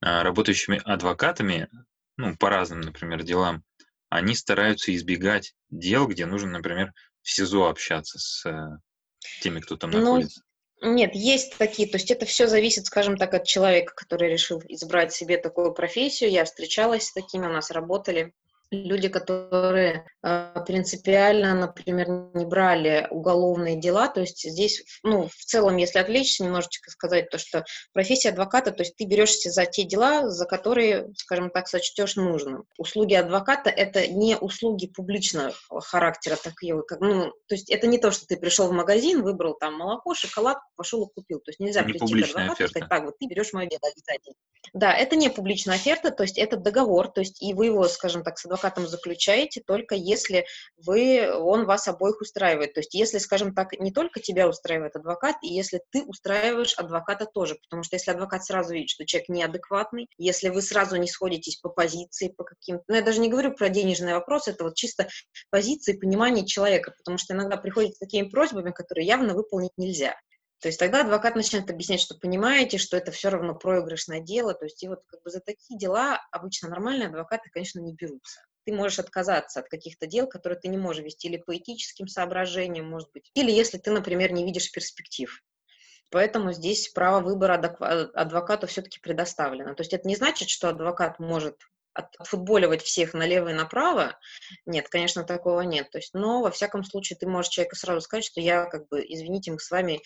а, 0.00 0.22
работающими 0.22 0.80
адвокатами, 0.84 1.68
ну, 2.16 2.36
по 2.36 2.48
разным, 2.48 2.80
например, 2.80 3.22
делам, 3.22 3.62
они 4.08 4.34
стараются 4.34 4.94
избегать 4.94 5.54
дел, 5.68 6.06
где 6.06 6.26
нужно, 6.26 6.52
например, 6.52 6.92
в 7.22 7.30
СИЗО 7.30 7.68
общаться 7.68 8.18
с 8.18 8.46
э, 8.46 8.78
теми, 9.42 9.60
кто 9.60 9.76
там 9.76 9.90
ну, 9.90 10.00
находится. 10.00 10.42
Нет, 10.82 11.14
есть 11.14 11.56
такие, 11.58 11.88
то 11.88 11.98
есть 11.98 12.10
это 12.10 12.24
все 12.24 12.46
зависит, 12.46 12.86
скажем 12.86 13.18
так, 13.18 13.34
от 13.34 13.44
человека, 13.44 13.92
который 13.94 14.32
решил 14.32 14.62
избрать 14.66 15.12
себе 15.12 15.36
такую 15.36 15.74
профессию. 15.74 16.30
Я 16.30 16.44
встречалась 16.44 17.08
с 17.08 17.12
такими, 17.12 17.46
у 17.46 17.52
нас 17.52 17.70
работали 17.70 18.32
люди, 18.70 19.08
которые 19.08 20.06
э, 20.22 20.54
принципиально, 20.66 21.54
например, 21.54 22.08
не 22.34 22.44
брали 22.44 23.06
уголовные 23.10 23.76
дела, 23.76 24.08
то 24.08 24.20
есть 24.20 24.48
здесь, 24.48 24.84
ну, 25.02 25.28
в 25.28 25.44
целом, 25.44 25.76
если 25.76 25.98
отвлечься, 25.98 26.44
немножечко 26.44 26.90
сказать 26.90 27.30
то, 27.30 27.38
что 27.38 27.64
профессия 27.92 28.30
адвоката, 28.30 28.70
то 28.70 28.82
есть 28.82 28.96
ты 28.96 29.04
берешься 29.04 29.50
за 29.50 29.66
те 29.66 29.84
дела, 29.84 30.28
за 30.30 30.46
которые, 30.46 31.10
скажем 31.16 31.50
так, 31.50 31.68
сочтешь 31.68 32.16
нужным. 32.16 32.64
Услуги 32.78 33.14
адвоката— 33.14 33.70
это 33.76 34.06
не 34.06 34.36
услуги 34.36 34.86
публичного 34.86 35.52
характера, 35.68 36.36
такие, 36.42 36.80
как, 36.82 37.00
ну, 37.00 37.32
то 37.48 37.54
есть 37.54 37.70
это 37.70 37.86
не 37.86 37.98
то, 37.98 38.12
что 38.12 38.26
ты 38.26 38.36
пришел 38.36 38.68
в 38.68 38.72
магазин, 38.72 39.22
выбрал 39.22 39.54
там 39.54 39.74
молоко, 39.74 40.14
шоколадку, 40.14 40.64
пошел 40.76 41.04
и 41.04 41.12
купил. 41.12 41.40
То 41.40 41.50
есть 41.50 41.60
нельзя 41.60 41.82
не 41.82 41.92
прийти 41.92 42.22
к 42.22 42.24
адвокату 42.24 42.64
и 42.64 42.68
сказать, 42.68 42.88
так, 42.88 43.04
вот 43.04 43.18
ты 43.18 43.26
берешь 43.26 43.52
мое 43.52 43.66
дело 43.66 43.82
обязательно. 43.82 44.34
Да, 44.72 44.94
это 44.94 45.16
не 45.16 45.28
публичная 45.30 45.76
оферта, 45.76 46.10
то 46.10 46.22
есть 46.22 46.38
это 46.38 46.56
договор, 46.56 47.08
то 47.08 47.20
есть 47.20 47.42
и 47.42 47.54
вы 47.54 47.66
его, 47.66 47.88
скажем 47.88 48.22
так, 48.22 48.38
с 48.38 48.44
адвокатом 48.44 48.59
адвокатом 48.60 48.86
заключаете 48.86 49.62
только 49.66 49.94
если 49.94 50.46
вы, 50.76 51.30
он 51.32 51.66
вас 51.66 51.88
обоих 51.88 52.20
устраивает. 52.20 52.74
То 52.74 52.80
есть 52.80 52.94
если, 52.94 53.18
скажем 53.18 53.54
так, 53.54 53.72
не 53.78 53.92
только 53.92 54.20
тебя 54.20 54.48
устраивает 54.48 54.96
адвокат, 54.96 55.36
и 55.42 55.48
если 55.48 55.82
ты 55.90 56.02
устраиваешь 56.02 56.74
адвоката 56.74 57.26
тоже, 57.26 57.56
потому 57.56 57.82
что 57.82 57.96
если 57.96 58.10
адвокат 58.10 58.44
сразу 58.44 58.74
видит, 58.74 58.90
что 58.90 59.06
человек 59.06 59.28
неадекватный, 59.28 60.08
если 60.18 60.48
вы 60.48 60.62
сразу 60.62 60.96
не 60.96 61.08
сходитесь 61.08 61.56
по 61.56 61.68
позиции, 61.68 62.28
по 62.28 62.44
каким-то... 62.44 62.84
Ну, 62.88 62.94
я 62.94 63.02
даже 63.02 63.20
не 63.20 63.28
говорю 63.28 63.52
про 63.52 63.68
денежный 63.68 64.12
вопрос, 64.12 64.48
это 64.48 64.64
вот 64.64 64.76
чисто 64.76 65.08
позиции, 65.50 65.92
понимания 65.94 66.46
человека, 66.46 66.92
потому 66.96 67.18
что 67.18 67.34
иногда 67.34 67.56
приходят 67.56 67.94
с 67.94 67.98
такими 67.98 68.28
просьбами, 68.28 68.70
которые 68.70 69.06
явно 69.06 69.34
выполнить 69.34 69.72
нельзя. 69.76 70.14
То 70.60 70.68
есть 70.68 70.78
тогда 70.78 71.00
адвокат 71.00 71.36
начинает 71.36 71.70
объяснять, 71.70 72.00
что 72.00 72.18
понимаете, 72.18 72.76
что 72.76 72.96
это 72.96 73.12
все 73.12 73.30
равно 73.30 73.54
проигрышное 73.54 74.20
дело. 74.20 74.52
То 74.52 74.66
есть 74.66 74.82
и 74.82 74.88
вот 74.88 75.00
как 75.06 75.22
бы 75.22 75.30
за 75.30 75.40
такие 75.40 75.78
дела 75.78 76.20
обычно 76.32 76.68
нормальные 76.68 77.08
адвокаты, 77.08 77.48
конечно, 77.50 77.80
не 77.80 77.94
берутся 77.94 78.42
ты 78.64 78.72
можешь 78.72 78.98
отказаться 78.98 79.60
от 79.60 79.68
каких-то 79.68 80.06
дел, 80.06 80.26
которые 80.26 80.58
ты 80.58 80.68
не 80.68 80.78
можешь 80.78 81.04
вести 81.04 81.28
или 81.28 81.36
по 81.36 81.56
этическим 81.56 82.08
соображениям, 82.08 82.88
может 82.88 83.10
быть, 83.12 83.30
или 83.34 83.50
если 83.50 83.78
ты, 83.78 83.90
например, 83.90 84.32
не 84.32 84.44
видишь 84.44 84.70
перспектив. 84.72 85.42
Поэтому 86.10 86.52
здесь 86.52 86.88
право 86.88 87.20
выбора 87.20 87.54
адвокату 87.54 88.66
все-таки 88.66 88.98
предоставлено. 89.00 89.74
То 89.74 89.82
есть 89.82 89.92
это 89.92 90.08
не 90.08 90.16
значит, 90.16 90.48
что 90.48 90.68
адвокат 90.68 91.20
может 91.20 91.56
отфутболивать 91.92 92.82
всех 92.82 93.14
налево 93.14 93.48
и 93.48 93.54
направо. 93.54 94.18
Нет, 94.66 94.88
конечно, 94.88 95.24
такого 95.24 95.60
нет. 95.62 95.90
То 95.90 95.98
есть, 95.98 96.14
но 96.14 96.42
во 96.42 96.50
всяком 96.50 96.84
случае 96.84 97.16
ты 97.16 97.26
можешь 97.26 97.50
человеку 97.50 97.76
сразу 97.76 98.00
сказать, 98.00 98.24
что 98.24 98.40
я, 98.40 98.66
как 98.66 98.88
бы, 98.88 99.04
извините, 99.06 99.52
мы 99.52 99.58
с 99.58 99.70
вами 99.70 100.00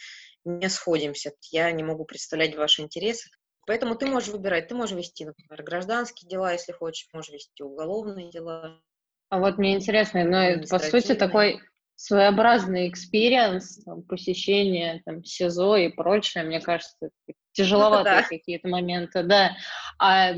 не 0.45 0.69
сходимся, 0.69 1.33
я 1.51 1.71
не 1.73 1.83
могу 1.83 2.05
представлять 2.05 2.55
ваши 2.55 2.83
интересы. 2.83 3.31
Поэтому 3.67 3.95
ты 3.97 4.07
можешь 4.07 4.29
выбирать, 4.29 4.69
ты 4.69 4.75
можешь 4.75 4.97
вести, 4.97 5.25
например, 5.25 5.63
гражданские 5.63 6.29
дела, 6.29 6.53
если 6.53 6.73
хочешь, 6.73 7.09
можешь 7.13 7.33
вести 7.33 7.63
уголовные 7.63 8.31
дела. 8.31 8.81
А 9.31 9.39
вот 9.39 9.59
мне 9.59 9.77
интересно, 9.77 10.25
ну, 10.25 10.67
по 10.69 10.79
сути, 10.79 11.15
такой 11.15 11.61
своеобразный 11.97 12.89
experience, 12.89 13.85
посещение 14.09 15.03
там, 15.05 15.25
СИЗО 15.25 15.77
и 15.77 15.89
прочее, 15.89 16.45
мне 16.45 16.61
кажется, 16.61 17.11
тяжеловатые 17.53 18.23
да. 18.23 18.29
какие-то 18.29 18.69
моменты, 18.69 19.23
да. 19.23 19.57
А 19.99 20.35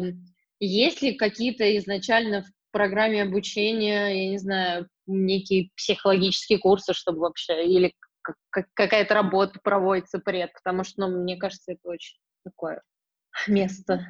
есть 0.61 1.03
ли 1.03 1.15
какие-то 1.15 1.77
изначально 1.79 2.43
в 2.43 2.47
программе 2.73 3.23
обучения, 3.23 4.25
я 4.25 4.31
не 4.31 4.39
знаю, 4.39 4.89
некие 5.07 5.71
психологические 5.77 6.59
курсы, 6.59 6.93
чтобы 6.93 7.21
вообще, 7.21 7.65
или 7.67 7.95
какая-то 8.51 9.15
работа 9.15 9.59
проводится 9.63 10.19
пред, 10.19 10.53
потому 10.53 10.85
что, 10.85 11.03
ну, 11.03 11.23
мне 11.23 11.37
кажется, 11.37 11.73
это 11.73 11.89
очень 11.89 12.19
такое 12.45 12.83
место? 13.47 14.07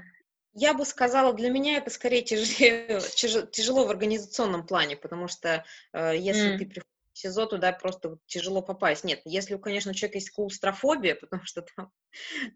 Я 0.53 0.73
бы 0.73 0.87
сказала, 0.87 1.35
для 1.35 1.51
меня 1.51 1.77
это 1.77 1.91
скорее 1.91 2.23
тяжело, 2.23 3.01
тяжело 3.53 3.87
в 3.87 3.91
организационном 3.91 4.67
плане, 4.67 4.97
потому 4.97 5.29
что 5.29 5.65
э, 5.93 6.17
если 6.17 6.55
mm. 6.55 6.59
ты 6.59 6.65
приходишь 6.67 6.96
СИЗО 7.17 7.47
туда 7.47 7.73
просто 7.73 8.19
тяжело 8.27 8.61
попасть. 8.61 9.03
Нет, 9.03 9.23
если, 9.25 9.57
конечно, 9.57 9.93
у 9.93 9.95
человека 9.95 10.19
есть 10.19 10.31
клаустрофобия, 10.31 11.15
потому 11.21 11.43
что 11.45 11.63
там 11.63 11.91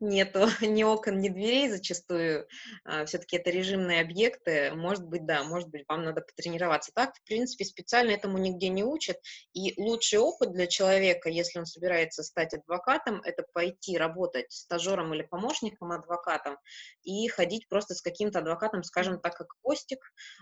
нету 0.00 0.49
ни 0.61 0.83
окон, 0.83 1.19
ни 1.19 1.31
дверей 1.31 1.71
зачастую, 1.71 2.47
а, 2.85 3.07
все-таки 3.07 3.37
это 3.37 3.49
режимные 3.50 4.02
объекты, 4.02 4.73
может 4.75 5.07
быть, 5.07 5.25
да, 5.25 5.45
может 5.45 5.69
быть, 5.71 5.85
вам 5.88 6.05
надо 6.05 6.21
потренироваться. 6.21 6.93
Так, 6.95 7.17
в 7.17 7.25
принципе, 7.25 7.64
специально 7.64 8.11
этому 8.11 8.37
нигде 8.37 8.69
не 8.69 8.85
учат, 8.85 9.17
и 9.55 9.73
лучший 9.81 10.19
опыт 10.19 10.52
для 10.52 10.67
человека, 10.67 11.31
если 11.31 11.59
он 11.59 11.64
собирается 11.64 12.23
стать 12.23 12.52
адвокатом, 12.52 13.23
это 13.23 13.45
пойти 13.55 13.97
работать 13.97 14.52
стажером 14.52 15.14
или 15.14 15.23
помощником 15.23 15.93
адвокатом 15.93 16.59
и 17.02 17.26
ходить 17.29 17.67
просто 17.69 17.95
с 17.95 18.02
каким-то 18.02 18.40
адвокатом, 18.40 18.83
скажем 18.83 19.21
так, 19.21 19.37
как 19.37 19.55
Костик, 19.62 20.00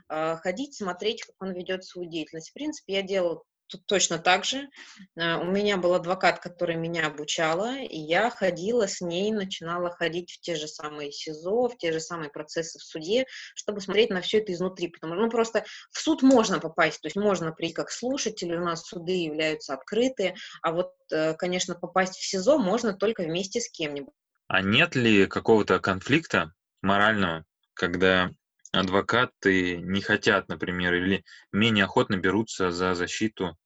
а, 0.08 0.36
ходить, 0.38 0.76
смотреть, 0.76 1.22
как 1.22 1.36
он 1.38 1.52
ведет 1.52 1.84
свою 1.84 2.10
деятельность. 2.10 2.50
В 2.50 2.54
принципе, 2.54 2.94
я 2.94 3.02
делала 3.02 3.44
тут 3.68 3.86
точно 3.86 4.18
так 4.18 4.44
же. 4.44 4.68
А, 5.18 5.38
у 5.38 5.44
меня 5.44 5.76
был 5.76 5.94
адвокат, 5.94 6.40
который 6.40 6.76
меня 6.76 7.06
обучала, 7.06 7.76
и 7.78 7.96
я 7.96 8.30
ходила 8.30 8.88
с 8.88 9.00
ней, 9.00 9.30
начинала 9.30 9.90
ходить 9.90 10.32
в 10.32 10.40
те 10.40 10.56
же 10.56 10.66
самые 10.66 11.12
СИЗО, 11.12 11.68
в 11.68 11.76
те 11.76 11.92
же 11.92 12.00
самые 12.00 12.30
процессы 12.30 12.78
в 12.78 12.82
суде, 12.82 13.26
чтобы 13.54 13.80
смотреть 13.80 14.10
на 14.10 14.20
все 14.20 14.38
это 14.38 14.52
изнутри. 14.52 14.88
Потому 14.88 15.14
что, 15.14 15.22
ну, 15.22 15.30
просто 15.30 15.64
в 15.90 16.00
суд 16.00 16.22
можно 16.22 16.58
попасть, 16.58 17.00
то 17.00 17.06
есть 17.06 17.16
можно 17.16 17.52
прийти 17.52 17.74
как 17.74 17.90
слушатель, 17.90 18.54
у 18.54 18.64
нас 18.64 18.86
суды 18.86 19.12
являются 19.12 19.74
открытые, 19.74 20.34
а 20.62 20.72
вот, 20.72 20.92
э, 21.12 21.34
конечно, 21.34 21.74
попасть 21.74 22.16
в 22.16 22.26
СИЗО 22.26 22.58
можно 22.58 22.94
только 22.94 23.22
вместе 23.22 23.60
с 23.60 23.70
кем-нибудь. 23.70 24.14
А 24.46 24.62
нет 24.62 24.96
ли 24.96 25.26
какого-то 25.26 25.78
конфликта 25.78 26.54
морального, 26.80 27.44
когда 27.74 28.30
адвокаты 28.72 29.76
не 29.78 30.00
хотят, 30.00 30.48
например, 30.48 30.94
или 30.94 31.24
менее 31.52 31.84
охотно 31.84 32.16
берутся 32.16 32.70
за 32.70 32.94
защиту 32.94 33.56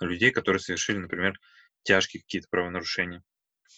людей, 0.00 0.30
которые 0.30 0.60
совершили, 0.60 0.98
например, 0.98 1.38
тяжкие 1.82 2.22
какие-то 2.22 2.48
правонарушения? 2.50 3.22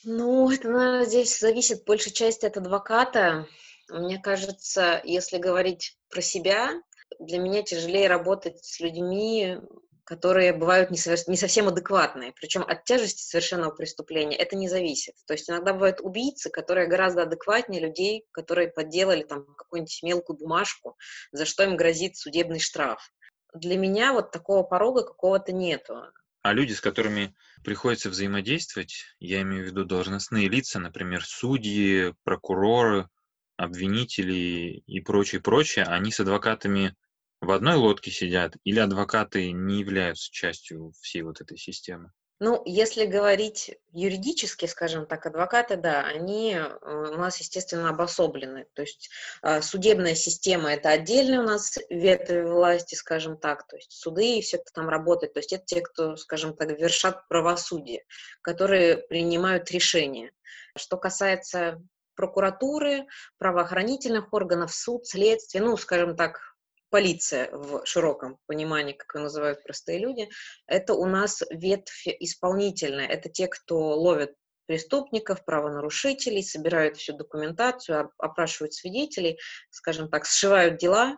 Ну, 0.04 0.50
это, 0.50 0.68
наверное, 0.70 1.04
здесь 1.04 1.38
зависит 1.38 1.84
большей 1.84 2.12
части 2.12 2.46
от 2.46 2.56
адвоката. 2.56 3.46
Мне 3.88 4.18
кажется, 4.18 5.00
если 5.04 5.38
говорить 5.38 5.98
про 6.08 6.20
себя, 6.20 6.80
для 7.20 7.38
меня 7.38 7.62
тяжелее 7.62 8.08
работать 8.08 8.64
с 8.64 8.80
людьми, 8.80 9.58
которые 10.04 10.52
бывают 10.52 10.90
не, 10.90 10.98
совер... 10.98 11.18
не 11.26 11.36
совсем 11.36 11.68
адекватные, 11.68 12.32
причем 12.32 12.62
от 12.62 12.84
тяжести 12.84 13.22
совершенного 13.22 13.70
преступления 13.70 14.36
это 14.36 14.56
не 14.56 14.68
зависит. 14.68 15.14
То 15.26 15.34
есть 15.34 15.48
иногда 15.48 15.72
бывают 15.72 16.00
убийцы, 16.00 16.50
которые 16.50 16.88
гораздо 16.88 17.22
адекватнее 17.22 17.80
людей, 17.80 18.24
которые 18.32 18.68
подделали 18.68 19.22
там 19.22 19.44
какую-нибудь 19.54 20.02
мелкую 20.02 20.38
бумажку, 20.38 20.96
за 21.30 21.44
что 21.44 21.64
им 21.64 21.76
грозит 21.76 22.16
судебный 22.16 22.58
штраф. 22.58 23.12
Для 23.54 23.76
меня 23.76 24.12
вот 24.12 24.32
такого 24.32 24.62
порога 24.62 25.02
какого-то 25.02 25.52
нету. 25.52 26.02
А 26.42 26.52
люди, 26.52 26.72
с 26.72 26.80
которыми 26.80 27.34
приходится 27.62 28.10
взаимодействовать, 28.10 29.04
я 29.20 29.42
имею 29.42 29.62
в 29.62 29.66
виду 29.66 29.84
должностные 29.84 30.48
лица, 30.48 30.80
например, 30.80 31.24
судьи, 31.24 32.14
прокуроры, 32.24 33.08
обвинители 33.56 34.82
и 34.86 35.00
прочее, 35.00 35.40
прочее, 35.40 35.84
они 35.84 36.10
с 36.10 36.18
адвокатами 36.18 36.96
в 37.42 37.50
одной 37.50 37.74
лодке 37.74 38.10
сидят 38.10 38.54
или 38.64 38.78
адвокаты 38.78 39.50
не 39.50 39.80
являются 39.80 40.30
частью 40.30 40.92
всей 41.00 41.22
вот 41.22 41.40
этой 41.40 41.58
системы? 41.58 42.12
Ну, 42.44 42.60
если 42.64 43.06
говорить 43.06 43.76
юридически, 43.92 44.66
скажем 44.66 45.06
так, 45.06 45.26
адвокаты, 45.26 45.76
да, 45.76 46.04
они 46.04 46.54
э, 46.54 46.76
у 46.82 47.16
нас, 47.16 47.38
естественно, 47.38 47.90
обособлены. 47.90 48.66
То 48.74 48.82
есть 48.82 49.10
э, 49.42 49.62
судебная 49.62 50.16
система– 50.16 50.72
это 50.74 50.88
отдельный 50.88 51.38
у 51.38 51.44
нас 51.44 51.78
ветвь 51.88 52.44
власти, 52.48 52.96
скажем 52.96 53.36
так, 53.36 53.66
то 53.68 53.76
есть 53.76 53.92
суды 53.92 54.38
и 54.38 54.42
все, 54.42 54.58
кто 54.58 54.70
там 54.74 54.88
работает. 54.88 55.34
То 55.34 55.38
есть 55.38 55.52
это 55.52 55.64
те, 55.64 55.80
кто, 55.82 56.16
скажем 56.16 56.56
так, 56.56 56.70
вершат 56.80 57.28
правосудие, 57.28 58.02
которые 58.40 58.96
принимают 58.96 59.70
решения. 59.70 60.32
Что 60.76 60.96
касается 60.96 61.80
прокуратуры, 62.16 63.06
правоохранительных 63.38 64.32
органов, 64.32 64.74
суд, 64.74 65.06
следствие, 65.06 65.62
ну, 65.62 65.76
скажем 65.76 66.16
так, 66.16 66.51
полиция 66.92 67.50
в 67.50 67.86
широком 67.86 68.38
понимании, 68.46 68.92
как 68.92 69.14
ее 69.14 69.22
называют 69.22 69.64
простые 69.64 69.98
люди, 69.98 70.28
это 70.66 70.92
у 70.92 71.06
нас 71.06 71.42
ветвь 71.50 72.06
исполнительная. 72.20 73.06
Это 73.06 73.30
те, 73.30 73.48
кто 73.48 73.98
ловит 73.98 74.34
преступников, 74.66 75.44
правонарушителей, 75.46 76.42
собирают 76.42 76.98
всю 76.98 77.14
документацию, 77.14 78.12
опрашивают 78.18 78.74
свидетелей, 78.74 79.38
скажем 79.70 80.10
так, 80.10 80.26
сшивают 80.26 80.76
дела 80.76 81.16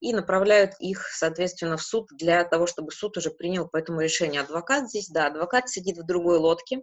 и 0.00 0.14
направляют 0.14 0.74
их, 0.78 1.08
соответственно, 1.08 1.76
в 1.76 1.82
суд 1.82 2.06
для 2.12 2.44
того, 2.44 2.68
чтобы 2.68 2.92
суд 2.92 3.16
уже 3.16 3.30
принял 3.30 3.68
по 3.68 3.78
этому 3.78 4.00
решению. 4.00 4.42
Адвокат 4.42 4.88
здесь, 4.88 5.08
да, 5.08 5.26
адвокат 5.26 5.68
сидит 5.68 5.98
в 5.98 6.06
другой 6.06 6.38
лодке, 6.38 6.82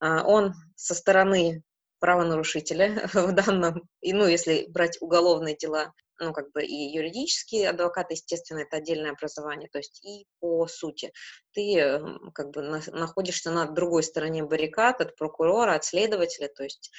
а, 0.00 0.22
он 0.24 0.52
со 0.76 0.94
стороны 0.94 1.62
правонарушителя 1.98 3.08
в 3.14 3.32
данном, 3.32 3.88
и, 4.02 4.12
ну, 4.12 4.26
если 4.26 4.66
брать 4.68 4.98
уголовные 5.00 5.56
дела, 5.56 5.94
ну, 6.20 6.32
как 6.32 6.52
бы 6.52 6.62
и 6.62 6.74
юридический 6.74 7.68
адвокат, 7.68 8.10
естественно, 8.10 8.60
это 8.60 8.76
отдельное 8.76 9.12
образование, 9.12 9.68
то 9.70 9.78
есть 9.78 10.04
и 10.04 10.26
по 10.38 10.66
сути. 10.66 11.12
Ты 11.52 12.00
как 12.34 12.50
бы 12.50 12.62
на, 12.62 12.80
находишься 12.92 13.50
на 13.50 13.66
другой 13.66 14.02
стороне 14.02 14.44
баррикад 14.44 15.00
от 15.00 15.16
прокурора, 15.16 15.74
от 15.74 15.84
следователя, 15.84 16.48
то 16.48 16.62
есть 16.62 16.90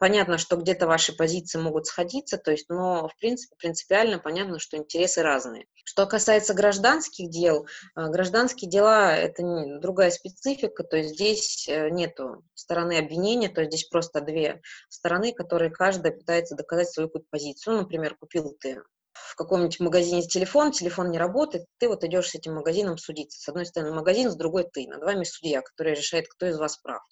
понятно, 0.00 0.38
что 0.38 0.56
где-то 0.56 0.86
ваши 0.86 1.14
позиции 1.14 1.58
могут 1.58 1.86
сходиться, 1.86 2.38
то 2.38 2.50
есть, 2.50 2.68
но 2.70 3.06
в 3.06 3.16
принципе 3.18 3.54
принципиально 3.56 4.18
понятно, 4.18 4.58
что 4.58 4.78
интересы 4.78 5.22
разные. 5.22 5.66
Что 5.84 6.06
касается 6.06 6.54
гражданских 6.54 7.28
дел, 7.28 7.66
э, 7.94 8.06
гражданские 8.08 8.70
дела 8.70 9.14
это 9.14 9.42
другая 9.78 10.10
специфика, 10.10 10.84
то 10.84 10.96
есть 10.96 11.10
здесь 11.10 11.68
э, 11.68 11.90
нету 11.90 12.42
стороны 12.54 12.98
обвинения, 12.98 13.50
то 13.50 13.60
есть 13.60 13.72
здесь 13.74 13.88
просто 13.88 14.22
две 14.22 14.62
стороны, 14.88 15.32
которые 15.32 15.70
каждая 15.70 16.12
пытается 16.14 16.56
доказать 16.56 16.90
свою 16.90 17.08
какую-то 17.08 17.28
позицию. 17.30 17.74
Ну, 17.74 17.80
например, 17.82 18.16
купил 18.16 18.56
ты 18.58 18.82
в 19.28 19.34
каком-нибудь 19.36 19.80
магазине 19.80 20.22
телефон, 20.22 20.72
телефон 20.72 21.10
не 21.10 21.18
работает, 21.18 21.66
ты 21.78 21.88
вот 21.88 22.04
идешь 22.04 22.30
с 22.30 22.34
этим 22.34 22.54
магазином 22.54 22.98
судиться. 22.98 23.40
С 23.40 23.48
одной 23.48 23.66
стороны 23.66 23.92
магазин, 23.94 24.30
с 24.30 24.36
другой 24.36 24.64
ты. 24.64 24.86
Над 24.88 25.02
вами 25.02 25.24
судья, 25.24 25.60
который 25.62 25.94
решает, 25.94 26.28
кто 26.28 26.46
из 26.46 26.58
вас 26.58 26.78
прав. 26.78 27.02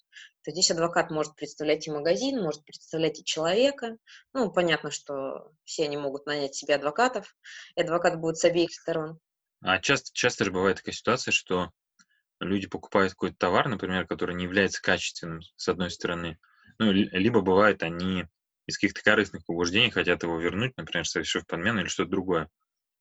То 0.45 0.51
здесь 0.51 0.71
адвокат 0.71 1.11
может 1.11 1.35
представлять 1.35 1.87
и 1.87 1.91
магазин, 1.91 2.43
может 2.43 2.65
представлять 2.65 3.21
и 3.21 3.25
человека. 3.25 3.97
Ну, 4.33 4.51
понятно, 4.51 4.91
что 4.91 5.53
все 5.65 5.85
они 5.85 5.97
могут 5.97 6.27
нанять 6.27 6.55
себе 6.55 6.77
адвокатов, 6.77 7.37
и 7.77 7.81
адвокат 7.81 8.19
будет 8.19 8.39
с 8.39 8.45
обеих 8.45 8.73
сторон. 8.73 9.19
А 9.63 9.79
часто, 9.79 10.11
часто 10.13 10.45
же 10.45 10.51
бывает 10.51 10.79
такая 10.79 10.95
ситуация, 10.95 11.33
что 11.33 11.71
люди 12.41 12.67
покупают 12.67 13.13
какой-то 13.13 13.37
товар, 13.37 13.69
например, 13.69 14.07
который 14.07 14.35
не 14.35 14.45
является 14.45 14.81
качественным, 14.81 15.41
с 15.57 15.69
одной 15.69 15.91
стороны. 15.91 16.39
Ну, 16.79 16.93
либо 16.93 17.41
бывает, 17.41 17.83
они 17.83 18.27
из 18.69 18.77
каких-то 18.77 19.03
корыстных 19.03 19.45
побуждений 19.47 19.91
хотят 19.91 20.23
его 20.23 20.39
вернуть, 20.39 20.77
например, 20.77 21.07
совершив 21.07 21.47
подмену 21.47 21.81
или 21.81 21.89
что-то 21.89 22.11
другое. 22.11 22.51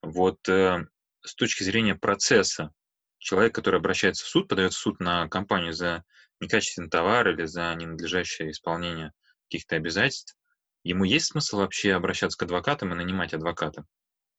Вот 0.02 0.48
э, 0.48 0.86
с 1.24 1.36
точки 1.36 1.64
зрения 1.64 1.94
процесса, 1.94 2.72
человек, 3.20 3.54
который 3.54 3.80
обращается 3.80 4.24
в 4.24 4.30
суд, 4.30 4.48
подает 4.48 4.72
в 4.72 4.78
суд 4.78 5.02
на 5.02 5.28
компанию 5.28 5.74
за 5.74 6.06
некачественный 6.40 6.90
товар 6.90 7.28
или 7.28 7.46
за 7.46 7.76
ненадлежащее 7.76 8.52
исполнение 8.52 9.12
каких-то 9.50 9.76
обязательств, 9.76 10.38
ему 10.84 11.04
есть 11.04 11.28
смысл 11.28 11.58
вообще 11.58 11.94
обращаться 11.94 12.38
к 12.38 12.44
адвокатам 12.44 12.94
и 12.94 12.96
нанимать 12.96 13.34
адвоката? 13.34 13.86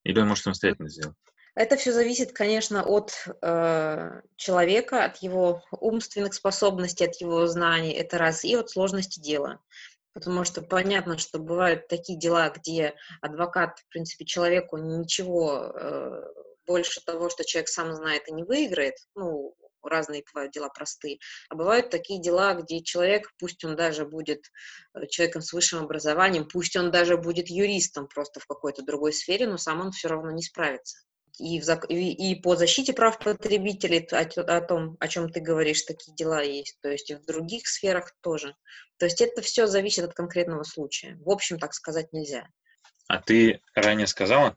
Или 0.04 0.20
он 0.20 0.28
может 0.28 0.44
самостоятельно 0.44 0.88
сделать? 0.88 1.16
Это 1.54 1.76
все 1.76 1.92
зависит, 1.92 2.32
конечно, 2.32 2.84
от 2.84 3.12
э, 3.42 4.22
человека, 4.36 5.04
от 5.04 5.16
его 5.18 5.62
умственных 5.72 6.32
способностей, 6.32 7.04
от 7.04 7.20
его 7.20 7.46
знаний, 7.48 7.92
это 7.92 8.16
раз, 8.16 8.44
и 8.44 8.54
от 8.54 8.70
сложности 8.70 9.20
дела 9.20 9.60
потому 10.18 10.42
что 10.42 10.62
понятно, 10.62 11.16
что 11.16 11.38
бывают 11.38 11.86
такие 11.86 12.18
дела, 12.18 12.50
где 12.50 12.94
адвокат, 13.20 13.78
в 13.78 13.88
принципе, 13.88 14.24
человеку 14.24 14.76
ничего 14.76 15.72
э, 15.72 16.22
больше 16.66 17.00
того, 17.04 17.30
что 17.30 17.44
человек 17.44 17.68
сам 17.68 17.94
знает 17.94 18.26
и 18.26 18.32
не 18.32 18.42
выиграет, 18.42 18.94
ну, 19.14 19.54
разные 19.80 20.24
бывают 20.32 20.52
дела 20.52 20.70
простые, 20.70 21.18
а 21.48 21.54
бывают 21.54 21.90
такие 21.90 22.20
дела, 22.20 22.54
где 22.54 22.82
человек, 22.82 23.30
пусть 23.38 23.64
он 23.64 23.76
даже 23.76 24.06
будет 24.06 24.46
э, 24.94 25.06
человеком 25.06 25.40
с 25.40 25.52
высшим 25.52 25.84
образованием, 25.84 26.48
пусть 26.48 26.74
он 26.74 26.90
даже 26.90 27.16
будет 27.16 27.48
юристом 27.48 28.08
просто 28.08 28.40
в 28.40 28.46
какой-то 28.46 28.82
другой 28.82 29.12
сфере, 29.12 29.46
но 29.46 29.56
сам 29.56 29.80
он 29.80 29.92
все 29.92 30.08
равно 30.08 30.32
не 30.32 30.42
справится 30.42 30.98
и, 31.38 31.60
в, 31.60 31.84
и, 31.88 32.32
и 32.32 32.40
по 32.40 32.56
защите 32.56 32.92
прав 32.92 33.18
потребителей, 33.18 34.06
о, 34.12 34.20
о 34.20 34.60
том, 34.60 34.96
о 35.00 35.08
чем 35.08 35.30
ты 35.30 35.40
говоришь, 35.40 35.82
такие 35.82 36.14
дела 36.14 36.42
есть, 36.42 36.78
то 36.82 36.90
есть 36.90 37.10
и 37.10 37.14
в 37.14 37.24
других 37.24 37.66
сферах 37.66 38.14
тоже. 38.20 38.56
То 38.98 39.06
есть 39.06 39.20
это 39.20 39.42
все 39.42 39.66
зависит 39.66 40.04
от 40.04 40.14
конкретного 40.14 40.64
случая. 40.64 41.16
В 41.20 41.30
общем, 41.30 41.58
так 41.58 41.74
сказать 41.74 42.12
нельзя. 42.12 42.48
А 43.08 43.20
ты 43.20 43.60
ранее 43.74 44.06
сказала, 44.06 44.56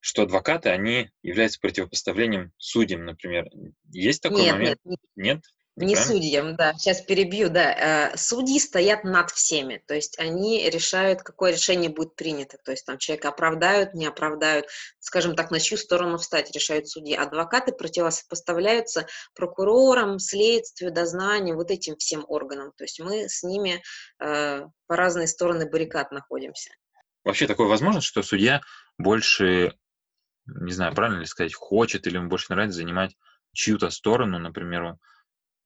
что 0.00 0.22
адвокаты, 0.22 0.68
они 0.68 1.10
являются 1.22 1.60
противопоставлением 1.60 2.52
судьям, 2.58 3.04
например. 3.04 3.48
Есть 3.90 4.22
такой 4.22 4.42
нет, 4.42 4.52
момент? 4.52 4.80
Нет, 4.84 5.00
нет? 5.16 5.40
Не 5.76 5.94
судьям, 5.94 6.56
да. 6.56 6.72
Сейчас 6.74 7.02
перебью, 7.02 7.50
да. 7.50 8.10
Э, 8.12 8.16
судьи 8.16 8.58
стоят 8.58 9.04
над 9.04 9.30
всеми, 9.30 9.82
то 9.86 9.94
есть 9.94 10.18
они 10.18 10.70
решают, 10.70 11.22
какое 11.22 11.52
решение 11.52 11.90
будет 11.90 12.16
принято. 12.16 12.56
То 12.64 12.70
есть 12.70 12.86
там 12.86 12.96
человека 12.96 13.28
оправдают, 13.28 13.92
не 13.92 14.06
оправдают, 14.06 14.66
скажем 15.00 15.36
так, 15.36 15.50
на 15.50 15.60
чью 15.60 15.76
сторону 15.76 16.16
встать, 16.16 16.50
решают 16.52 16.88
судьи. 16.88 17.14
Адвокаты 17.14 17.72
противопоставляются 17.72 19.06
прокурорам, 19.34 20.18
следствию, 20.18 20.92
дознанию, 20.92 21.56
вот 21.56 21.70
этим 21.70 21.96
всем 21.96 22.24
органам. 22.26 22.72
То 22.74 22.84
есть 22.84 22.98
мы 22.98 23.28
с 23.28 23.42
ними 23.42 23.82
э, 24.18 24.62
по 24.86 24.96
разные 24.96 25.26
стороны 25.26 25.68
баррикад 25.68 26.10
находимся. 26.10 26.70
Вообще 27.22 27.46
такое 27.46 27.66
возможно, 27.66 28.00
что 28.00 28.22
судья 28.22 28.62
больше, 28.96 29.74
не 30.46 30.72
знаю, 30.72 30.94
правильно 30.94 31.20
ли 31.20 31.26
сказать, 31.26 31.52
хочет 31.54 32.06
или 32.06 32.16
ему 32.16 32.28
больше 32.28 32.46
нравится 32.48 32.78
занимать 32.78 33.14
чью-то 33.52 33.90
сторону, 33.90 34.38
например, 34.38 34.96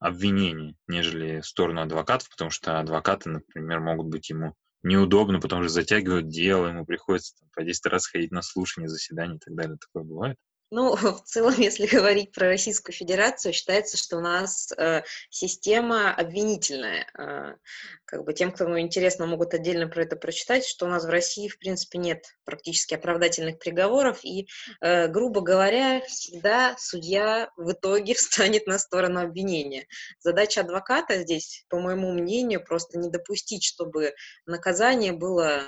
обвинений, 0.00 0.76
нежели 0.88 1.40
в 1.40 1.47
сторону 1.47 1.83
адвокатов, 1.83 2.28
потому 2.30 2.50
что 2.50 2.80
адвокаты, 2.80 3.28
например, 3.28 3.80
могут 3.80 4.09
быть 4.09 4.30
ему 4.30 4.54
неудобно, 4.83 5.40
потому 5.40 5.62
что 5.62 5.73
затягивают 5.73 6.28
дело, 6.28 6.69
ему 6.69 6.87
приходится 6.87 7.37
там, 7.38 7.49
по 7.54 7.62
10 7.62 7.87
раз 7.87 8.07
ходить 8.07 8.33
на 8.33 8.42
слушание, 8.42 8.88
заседание 8.88 9.37
и 9.37 9.40
так 9.40 9.54
далее. 9.54 9.76
Такое 9.76 10.02
бывает? 10.02 10.37
Ну, 10.71 10.95
в 10.97 11.23
целом, 11.25 11.55
если 11.59 11.87
говорить 11.87 12.33
про 12.33 12.47
Российскую 12.47 12.95
Федерацию, 12.95 13.53
считается, 13.53 13.97
что 13.97 14.19
у 14.19 14.21
нас 14.21 14.73
э, 14.77 15.03
система 15.29 16.15
обвинительная. 16.15 17.07
Э, 17.19 17.57
как 18.05 18.25
бы 18.25 18.33
тем, 18.33 18.53
кому 18.53 18.79
интересно, 18.79 19.27
могут 19.27 19.53
отдельно 19.53 19.89
про 19.89 20.03
это 20.03 20.17
прочитать, 20.17 20.65
что 20.65 20.87
у 20.87 20.89
нас 20.89 21.05
в 21.05 21.11
России, 21.11 21.49
в 21.49 21.59
принципе, 21.59 21.99
нет 21.99 22.25
практически 22.45 22.95
оправдательных 22.95 23.59
приговоров, 23.59 24.21
и, 24.25 24.49
э, 24.81 25.09
грубо 25.09 25.41
говоря, 25.41 26.03
всегда 26.03 26.77
судья 26.79 27.50
в 27.57 27.73
итоге 27.73 28.15
встанет 28.15 28.67
на 28.67 28.79
сторону 28.79 29.21
обвинения. 29.21 29.87
Задача 30.21 30.61
адвоката 30.61 31.23
здесь, 31.23 31.65
по 31.69 31.81
моему 31.81 32.12
мнению, 32.12 32.65
просто 32.65 32.99
не 32.99 33.11
допустить, 33.11 33.65
чтобы 33.65 34.15
наказание 34.47 35.12
было 35.12 35.65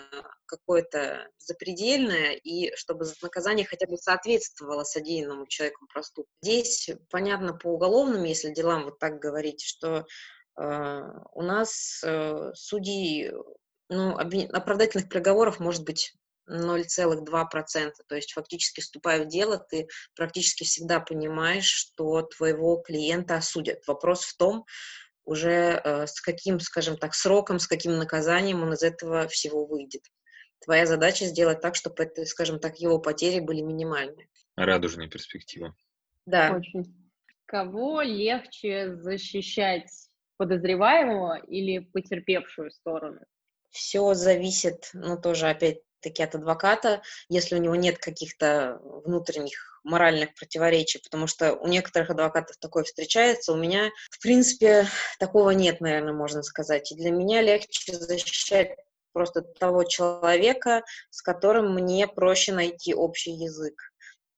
какое-то 0.53 1.29
запредельное, 1.39 2.33
и 2.33 2.75
чтобы 2.77 3.07
наказание 3.23 3.67
хотя 3.67 3.87
бы 3.87 3.97
соответствовало 3.97 4.85
содеянному 4.85 5.47
человеку 5.47 5.87
проступку. 5.87 6.31
Здесь, 6.43 6.91
понятно, 7.11 7.55
по 7.55 7.69
уголовным, 7.69 8.25
если 8.25 8.53
делам 8.53 8.85
вот 8.85 8.99
так 8.99 9.19
говорить, 9.19 9.63
что 9.63 10.05
э, 10.61 11.01
у 11.33 11.43
нас 11.43 12.03
э, 12.05 12.53
судьи, 12.55 13.33
ну, 13.89 14.17
оправдательных 14.17 15.09
приговоров 15.09 15.59
может 15.59 15.85
быть 15.85 16.15
0,2%. 16.51 17.93
То 18.07 18.15
есть 18.15 18.33
фактически, 18.33 18.81
вступая 18.81 19.25
в 19.25 19.29
дело, 19.29 19.59
ты 19.59 19.89
практически 20.15 20.65
всегда 20.65 21.01
понимаешь, 21.01 21.67
что 21.67 22.23
твоего 22.23 22.77
клиента 22.77 23.37
осудят. 23.37 23.87
Вопрос 23.87 24.25
в 24.25 24.37
том, 24.37 24.67
уже 25.25 25.81
э, 25.85 26.07
с 26.07 26.21
каким, 26.21 26.61
скажем 26.61 26.97
так, 26.97 27.15
сроком, 27.15 27.59
с 27.59 27.67
каким 27.67 27.97
наказанием 27.97 28.63
он 28.63 28.73
из 28.73 28.83
этого 28.83 29.29
всего 29.29 29.67
выйдет. 29.67 30.03
Твоя 30.65 30.87
задача 30.87 31.25
сделать 31.27 31.61
так, 31.61 31.75
чтобы, 31.75 32.05
это, 32.05 32.25
скажем 32.25 32.59
так, 32.61 32.79
его 32.79 32.99
потери 32.99 33.41
были 33.41 33.61
минимальны. 33.61 34.29
Радужная 34.57 35.09
перспектива. 35.09 35.75
Да. 36.27 36.57
Очень. 36.57 36.95
Кого 37.47 38.03
легче 38.03 38.95
защищать 38.95 39.91
подозреваемого 40.37 41.39
или 41.39 41.81
потерпевшую 41.81 42.71
сторону? 42.71 43.21
Все 43.71 44.15
зависит, 44.15 44.91
ну, 44.93 45.21
тоже 45.21 45.49
опять-таки 45.49 46.23
от 46.23 46.35
адвоката, 46.35 47.03
если 47.29 47.57
у 47.57 47.59
него 47.59 47.75
нет 47.75 47.99
каких-то 47.99 48.81
внутренних 49.05 49.81
моральных 49.85 50.35
противоречий, 50.35 51.01
потому 51.03 51.27
что 51.27 51.55
у 51.55 51.67
некоторых 51.67 52.11
адвокатов 52.11 52.57
такое 52.59 52.85
встречается, 52.85 53.53
у 53.53 53.57
меня, 53.57 53.91
в 54.11 54.21
принципе, 54.21 54.87
такого 55.19 55.51
нет, 55.51 55.81
наверное, 55.81 56.13
можно 56.13 56.43
сказать. 56.43 56.93
И 56.93 56.97
для 56.97 57.11
меня 57.11 57.43
легче 57.43 57.93
защищать 57.95 58.77
просто 59.13 59.43
того 59.43 59.85
человека, 59.85 60.83
с 61.11 61.23
которым 61.23 61.75
мне 61.75 62.07
проще 62.07 62.53
найти 62.53 62.95
общий 62.95 63.33
язык 63.33 63.92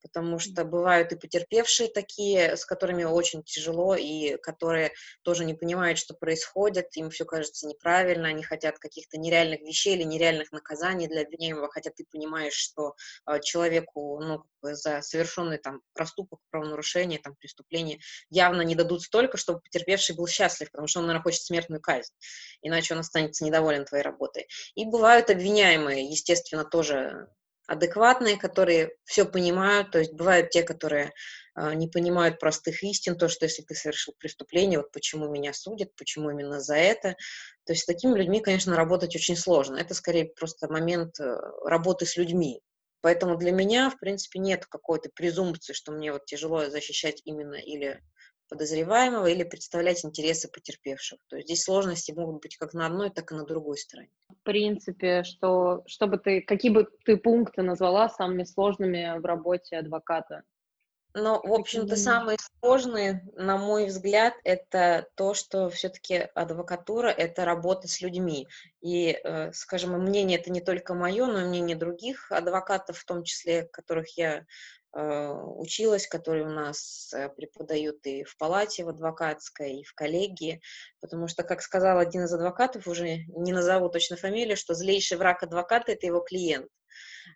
потому 0.04 0.38
что 0.38 0.64
бывают 0.64 1.12
и 1.12 1.16
потерпевшие 1.16 1.88
такие, 1.88 2.58
с 2.58 2.66
которыми 2.66 3.04
очень 3.04 3.42
тяжело, 3.42 3.96
и 3.96 4.36
которые 4.36 4.92
тоже 5.22 5.46
не 5.46 5.54
понимают, 5.54 5.98
что 5.98 6.12
происходит, 6.12 6.94
им 6.96 7.08
все 7.08 7.24
кажется 7.24 7.66
неправильно, 7.66 8.28
они 8.28 8.42
хотят 8.42 8.78
каких-то 8.78 9.16
нереальных 9.18 9.62
вещей 9.62 9.96
или 9.96 10.02
нереальных 10.02 10.52
наказаний 10.52 11.08
для 11.08 11.22
обвиняемого, 11.22 11.70
хотя 11.70 11.90
ты 11.90 12.04
понимаешь, 12.04 12.52
что 12.52 12.94
э, 13.26 13.40
человеку 13.40 14.20
ну, 14.20 14.44
за 14.60 15.00
совершенный 15.00 15.56
там 15.56 15.80
проступок, 15.94 16.40
правонарушение, 16.50 17.18
там, 17.18 17.34
преступление 17.36 17.98
явно 18.28 18.60
не 18.60 18.74
дадут 18.74 19.02
столько, 19.02 19.38
чтобы 19.38 19.60
потерпевший 19.60 20.14
был 20.14 20.26
счастлив, 20.26 20.70
потому 20.70 20.86
что 20.86 21.00
он, 21.00 21.06
наверное, 21.06 21.22
хочет 21.22 21.40
смертную 21.40 21.80
казнь, 21.80 22.12
иначе 22.60 22.92
он 22.92 23.00
останется 23.00 23.42
недоволен 23.42 23.86
твоей 23.86 24.04
работой. 24.04 24.48
И 24.74 24.84
бывают 24.84 25.30
обвиняемые, 25.30 26.04
естественно, 26.04 26.64
тоже 26.64 27.28
адекватные, 27.66 28.36
которые 28.36 28.92
все 29.04 29.24
понимают, 29.24 29.90
то 29.90 29.98
есть 29.98 30.12
бывают 30.12 30.50
те, 30.50 30.62
которые 30.62 31.12
э, 31.56 31.74
не 31.74 31.88
понимают 31.88 32.38
простых 32.38 32.82
истин, 32.82 33.16
то, 33.16 33.28
что 33.28 33.46
если 33.46 33.62
ты 33.62 33.74
совершил 33.74 34.14
преступление, 34.18 34.78
вот 34.78 34.92
почему 34.92 35.28
меня 35.28 35.52
судят, 35.52 35.94
почему 35.96 36.30
именно 36.30 36.60
за 36.60 36.76
это. 36.76 37.16
То 37.64 37.72
есть 37.72 37.82
с 37.82 37.86
такими 37.86 38.16
людьми, 38.18 38.40
конечно, 38.40 38.76
работать 38.76 39.16
очень 39.16 39.36
сложно. 39.36 39.76
Это 39.76 39.94
скорее 39.94 40.26
просто 40.26 40.70
момент 40.70 41.18
э, 41.20 41.36
работы 41.64 42.06
с 42.06 42.16
людьми. 42.16 42.60
Поэтому 43.00 43.36
для 43.36 43.52
меня, 43.52 43.90
в 43.90 43.98
принципе, 43.98 44.38
нет 44.38 44.64
какой-то 44.66 45.10
презумпции, 45.14 45.74
что 45.74 45.92
мне 45.92 46.10
вот 46.12 46.24
тяжело 46.24 46.70
защищать 46.70 47.20
именно 47.26 47.56
или 47.56 48.00
подозреваемого 48.48 49.26
или 49.26 49.42
представлять 49.42 50.04
интересы 50.04 50.48
потерпевших. 50.48 51.18
То 51.28 51.36
есть 51.36 51.48
здесь 51.48 51.64
сложности 51.64 52.12
могут 52.12 52.42
быть 52.42 52.56
как 52.56 52.74
на 52.74 52.86
одной, 52.86 53.10
так 53.10 53.32
и 53.32 53.34
на 53.34 53.44
другой 53.44 53.78
стороне. 53.78 54.10
В 54.28 54.42
принципе, 54.42 55.24
что, 55.24 55.82
чтобы 55.86 56.18
ты, 56.18 56.40
какие 56.40 56.70
бы 56.70 56.88
ты 57.04 57.16
пункты 57.16 57.62
назвала 57.62 58.08
самыми 58.08 58.44
сложными 58.44 59.18
в 59.18 59.24
работе 59.24 59.78
адвоката? 59.78 60.42
Ну, 61.16 61.40
в 61.44 61.52
общем-то, 61.52 61.94
самые 61.94 62.38
сложные, 62.60 63.24
на 63.36 63.56
мой 63.56 63.86
взгляд, 63.86 64.34
это 64.42 65.06
то, 65.14 65.32
что 65.32 65.70
все-таки 65.70 66.28
адвокатура– 66.34 67.06
это 67.08 67.44
работа 67.44 67.86
с 67.86 68.00
людьми. 68.00 68.48
И, 68.80 69.16
э, 69.22 69.52
скажем, 69.52 69.92
мнение 69.92 70.40
это 70.40 70.50
не 70.50 70.60
только 70.60 70.92
мое, 70.92 71.26
но 71.26 71.42
и 71.42 71.44
мнение 71.44 71.76
других 71.76 72.32
адвокатов, 72.32 72.98
в 72.98 73.04
том 73.04 73.22
числе, 73.22 73.62
которых 73.62 74.18
я 74.18 74.44
училась, 74.96 76.06
которые 76.06 76.46
у 76.46 76.50
нас 76.50 77.12
э, 77.12 77.28
преподают 77.28 78.06
и 78.06 78.22
в 78.24 78.36
палате 78.36 78.84
в 78.84 78.88
адвокатской, 78.88 79.80
и 79.80 79.84
в 79.84 79.94
коллегии, 79.94 80.60
потому 81.00 81.26
что, 81.26 81.42
как 81.42 81.62
сказал 81.62 81.98
один 81.98 82.24
из 82.24 82.32
адвокатов, 82.32 82.86
уже 82.86 83.24
не 83.28 83.52
назову 83.52 83.88
точно 83.88 84.16
фамилию, 84.16 84.56
что 84.56 84.74
злейший 84.74 85.18
враг 85.18 85.42
адвоката– 85.42 85.92
это 85.92 86.06
его 86.06 86.20
клиент, 86.20 86.68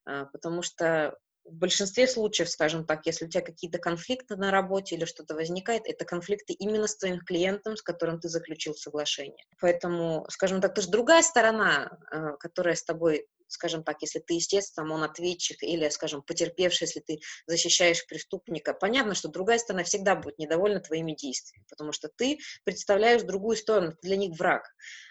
а, 0.04 0.26
потому 0.26 0.62
что 0.62 1.16
в 1.44 1.54
большинстве 1.54 2.06
случаев, 2.06 2.50
скажем 2.50 2.84
так, 2.84 3.06
если 3.06 3.24
у 3.24 3.28
тебя 3.28 3.42
какие-то 3.42 3.78
конфликты 3.78 4.36
на 4.36 4.50
работе 4.50 4.96
или 4.96 5.04
что-то 5.04 5.34
возникает, 5.34 5.82
это 5.86 6.04
конфликты 6.04 6.52
именно 6.52 6.86
с 6.86 6.96
твоим 6.96 7.20
клиентом, 7.20 7.76
с 7.76 7.82
которым 7.82 8.20
ты 8.20 8.28
заключил 8.28 8.74
соглашение. 8.74 9.44
Поэтому, 9.60 10.26
скажем 10.28 10.60
так, 10.60 10.72
это 10.72 10.82
же 10.82 10.90
другая 10.90 11.22
сторона, 11.22 11.98
э, 12.12 12.36
которая 12.38 12.74
с 12.74 12.84
тобой 12.84 13.26
скажем 13.48 13.82
так, 13.82 14.02
если 14.02 14.20
ты, 14.20 14.34
естественно, 14.34 14.94
он 14.94 15.02
ответчик 15.02 15.62
или, 15.62 15.88
скажем, 15.88 16.22
потерпевший, 16.22 16.86
если 16.86 17.00
ты 17.00 17.20
защищаешь 17.46 18.06
преступника, 18.06 18.74
понятно, 18.74 19.14
что 19.14 19.28
другая 19.28 19.58
сторона 19.58 19.84
всегда 19.84 20.14
будет 20.14 20.38
недовольна 20.38 20.80
твоими 20.80 21.12
действиями, 21.12 21.64
потому 21.68 21.92
что 21.92 22.08
ты 22.08 22.38
представляешь 22.64 23.22
другую 23.22 23.56
сторону, 23.56 23.92
ты 23.92 23.98
для 24.02 24.16
них 24.16 24.38
враг. 24.38 24.64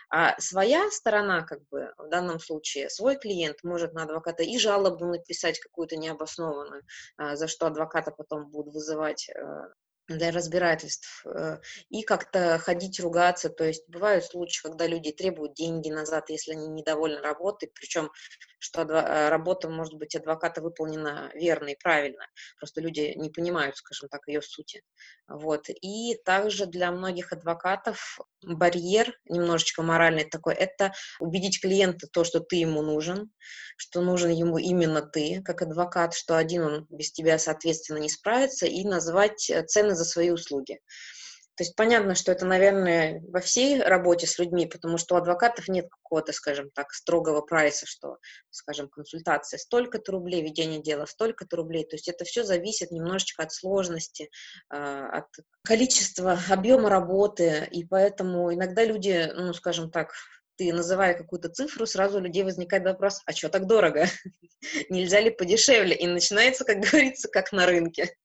А 0.10 0.39
своя 0.39 0.89
сторона, 0.89 1.43
как 1.43 1.67
бы, 1.69 1.93
в 1.97 2.08
данном 2.08 2.39
случае, 2.39 2.89
свой 2.89 3.17
клиент 3.17 3.63
может 3.63 3.93
на 3.93 4.04
адвоката 4.04 4.41
и 4.41 4.58
жалобу 4.58 5.06
написать 5.06 5.60
какую-то 5.60 5.97
необоснованную, 5.97 6.84
а, 7.17 7.36
за 7.36 7.47
что 7.47 7.67
адвоката 7.67 8.12
потом 8.12 8.50
будут 8.50 8.73
вызывать 8.73 9.30
э, 9.30 9.41
для 10.07 10.31
разбирательств 10.31 11.25
э, 11.25 11.59
и 11.89 12.03
как-то 12.03 12.59
ходить 12.59 12.99
ругаться. 12.99 13.49
То 13.49 13.65
есть 13.65 13.87
бывают 13.87 14.25
случаи, 14.25 14.61
когда 14.61 14.87
люди 14.87 15.11
требуют 15.11 15.53
деньги 15.53 15.89
назад, 15.89 16.29
если 16.29 16.53
они 16.53 16.67
недовольны 16.67 17.21
работой, 17.21 17.69
причем 17.73 18.09
что 18.59 18.81
э, 18.81 19.29
работа, 19.29 19.69
может 19.69 19.93
быть, 19.95 20.15
адвоката 20.15 20.61
выполнена 20.61 21.31
верно 21.33 21.69
и 21.69 21.77
правильно. 21.77 22.25
Просто 22.57 22.81
люди 22.81 23.13
не 23.15 23.29
понимают, 23.29 23.77
скажем 23.77 24.09
так, 24.09 24.27
ее 24.27 24.41
сути. 24.41 24.81
Вот. 25.27 25.69
И 25.69 26.15
также 26.25 26.65
для 26.65 26.91
многих 26.91 27.33
адвокатов 27.33 28.19
барьер 28.43 29.13
немножечко 29.25 29.83
моральный 29.83 30.23
такой, 30.23 30.53
это 30.55 30.93
убедить 31.19 31.61
клиента 31.61 32.07
то, 32.07 32.23
что 32.23 32.39
ты 32.39 32.57
ему 32.57 32.81
нужен, 32.81 33.31
что 33.77 34.01
нужен 34.01 34.31
ему 34.31 34.57
именно 34.57 35.01
ты, 35.01 35.41
как 35.43 35.61
адвокат, 35.61 36.13
что 36.13 36.37
один 36.37 36.63
он 36.63 36.87
без 36.89 37.11
тебя, 37.11 37.37
соответственно, 37.37 37.97
не 37.97 38.09
справится, 38.09 38.65
и 38.65 38.83
назвать 38.83 39.49
э, 39.49 39.63
цены 39.63 39.95
за 39.97 40.05
свои 40.05 40.29
услуги. 40.29 40.79
То 41.57 41.63
есть 41.63 41.75
понятно, 41.75 42.13
что 42.13 42.31
это, 42.31 42.45
наверное, 42.45 43.19
во 43.29 43.39
всей 43.39 43.81
работе 43.81 44.27
с 44.27 44.38
людьми, 44.38 44.67
потому 44.67 44.99
что 44.99 45.15
у 45.15 45.17
адвокатов 45.17 45.67
нет 45.67 45.89
какого-то, 45.89 46.31
скажем 46.31 46.69
так, 46.69 46.93
строгого 46.93 47.41
прайса, 47.41 47.88
что, 47.88 48.17
скажем, 48.51 48.88
консультация 48.89 49.57
столько-то 49.57 50.12
рублей, 50.12 50.43
ведение 50.43 50.79
дела 50.83 51.07
столько-то 51.07 51.57
рублей. 51.57 51.83
То 51.83 51.95
есть 51.95 52.07
это 52.07 52.25
все 52.25 52.43
зависит 52.43 52.91
немножечко 52.91 53.41
от 53.41 53.51
сложности, 53.51 54.29
а, 54.69 55.07
от 55.07 55.25
количества, 55.63 56.38
объема 56.47 56.89
работы, 56.89 57.67
и 57.71 57.83
поэтому 57.83 58.53
иногда 58.53 58.86
люди, 58.86 59.27
ну, 59.33 59.51
скажем 59.53 59.89
так, 59.89 60.12
ты 60.57 60.73
называя 60.73 61.13
какую-то 61.13 61.49
цифру, 61.49 61.85
сразу 61.85 62.17
у 62.17 62.21
людей 62.21 62.43
возникает 62.43 62.83
вопрос, 62.83 63.21
а 63.25 63.31
что 63.31 63.49
так 63.49 63.67
дорого? 63.67 64.05
Нельзя 64.89 65.19
ли 65.19 65.29
подешевле? 65.29 65.95
И 65.95 66.07
начинается, 66.07 66.65
как 66.65 66.79
говорится, 66.91 67.29
как 67.29 67.51
на 67.51 67.65
рынке. 67.65 68.15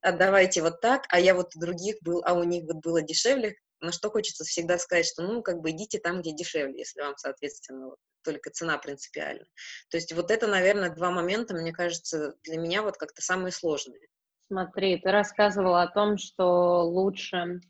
А 0.00 0.12
давайте 0.12 0.62
вот 0.62 0.80
так, 0.80 1.04
а 1.08 1.20
я 1.20 1.34
вот 1.34 1.54
у 1.54 1.60
других 1.60 1.96
был, 2.00 2.22
а 2.24 2.34
у 2.34 2.44
них 2.44 2.64
вот 2.64 2.76
было 2.76 3.02
дешевле. 3.02 3.56
На 3.80 3.92
что 3.92 4.10
хочется 4.10 4.44
всегда 4.44 4.78
сказать, 4.78 5.06
что 5.06 5.22
ну, 5.22 5.42
как 5.42 5.60
бы 5.60 5.70
идите 5.70 5.98
там, 5.98 6.20
где 6.20 6.32
дешевле, 6.32 6.78
если 6.78 7.00
вам, 7.00 7.14
соответственно, 7.16 7.88
вот, 7.88 7.98
только 8.24 8.50
цена 8.50 8.78
принципиальна. 8.78 9.44
То 9.90 9.96
есть 9.96 10.12
вот 10.12 10.30
это, 10.30 10.46
наверное, 10.46 10.94
два 10.94 11.10
момента, 11.10 11.54
мне 11.54 11.72
кажется, 11.72 12.34
для 12.44 12.58
меня 12.58 12.82
вот 12.82 12.96
как-то 12.96 13.22
самые 13.22 13.52
сложные. 13.52 14.00
Смотри, 14.46 14.98
ты 14.98 15.10
рассказывала 15.10 15.82
о 15.82 15.92
том, 15.92 16.18
что 16.18 16.82
лучше 16.82 17.60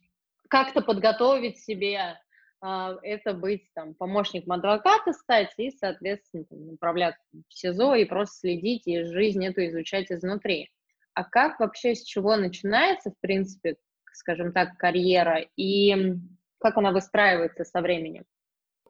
как-то 0.49 0.83
подготовить 0.83 1.59
себе 1.65 2.19
это 2.63 3.35
быть 3.35 3.65
там 3.75 3.95
помощником 3.95 4.53
адвоката 4.53 5.13
стать 5.13 5.53
и, 5.57 5.71
соответственно, 5.71 6.45
там, 6.45 6.67
направляться 6.67 7.23
в 7.49 7.53
СИЗО 7.53 7.97
и 7.97 8.05
просто 8.05 8.37
следить 8.39 8.87
и 8.87 9.03
жизнь 9.03 9.45
эту 9.45 9.67
изучать 9.67 10.11
изнутри. 10.13 10.71
А 11.15 11.25
как 11.25 11.61
вообще, 11.61 11.95
с 11.95 12.05
чего 12.05 12.37
начинается, 12.37 13.11
в 13.11 13.19
принципе, 13.21 13.77
скажем 14.13 14.53
так, 14.53 14.77
карьера, 14.77 15.45
и 15.57 16.15
как 16.59 16.77
она 16.79 16.93
выстраивается 16.93 17.65
со 17.65 17.81
временем? 17.81 18.25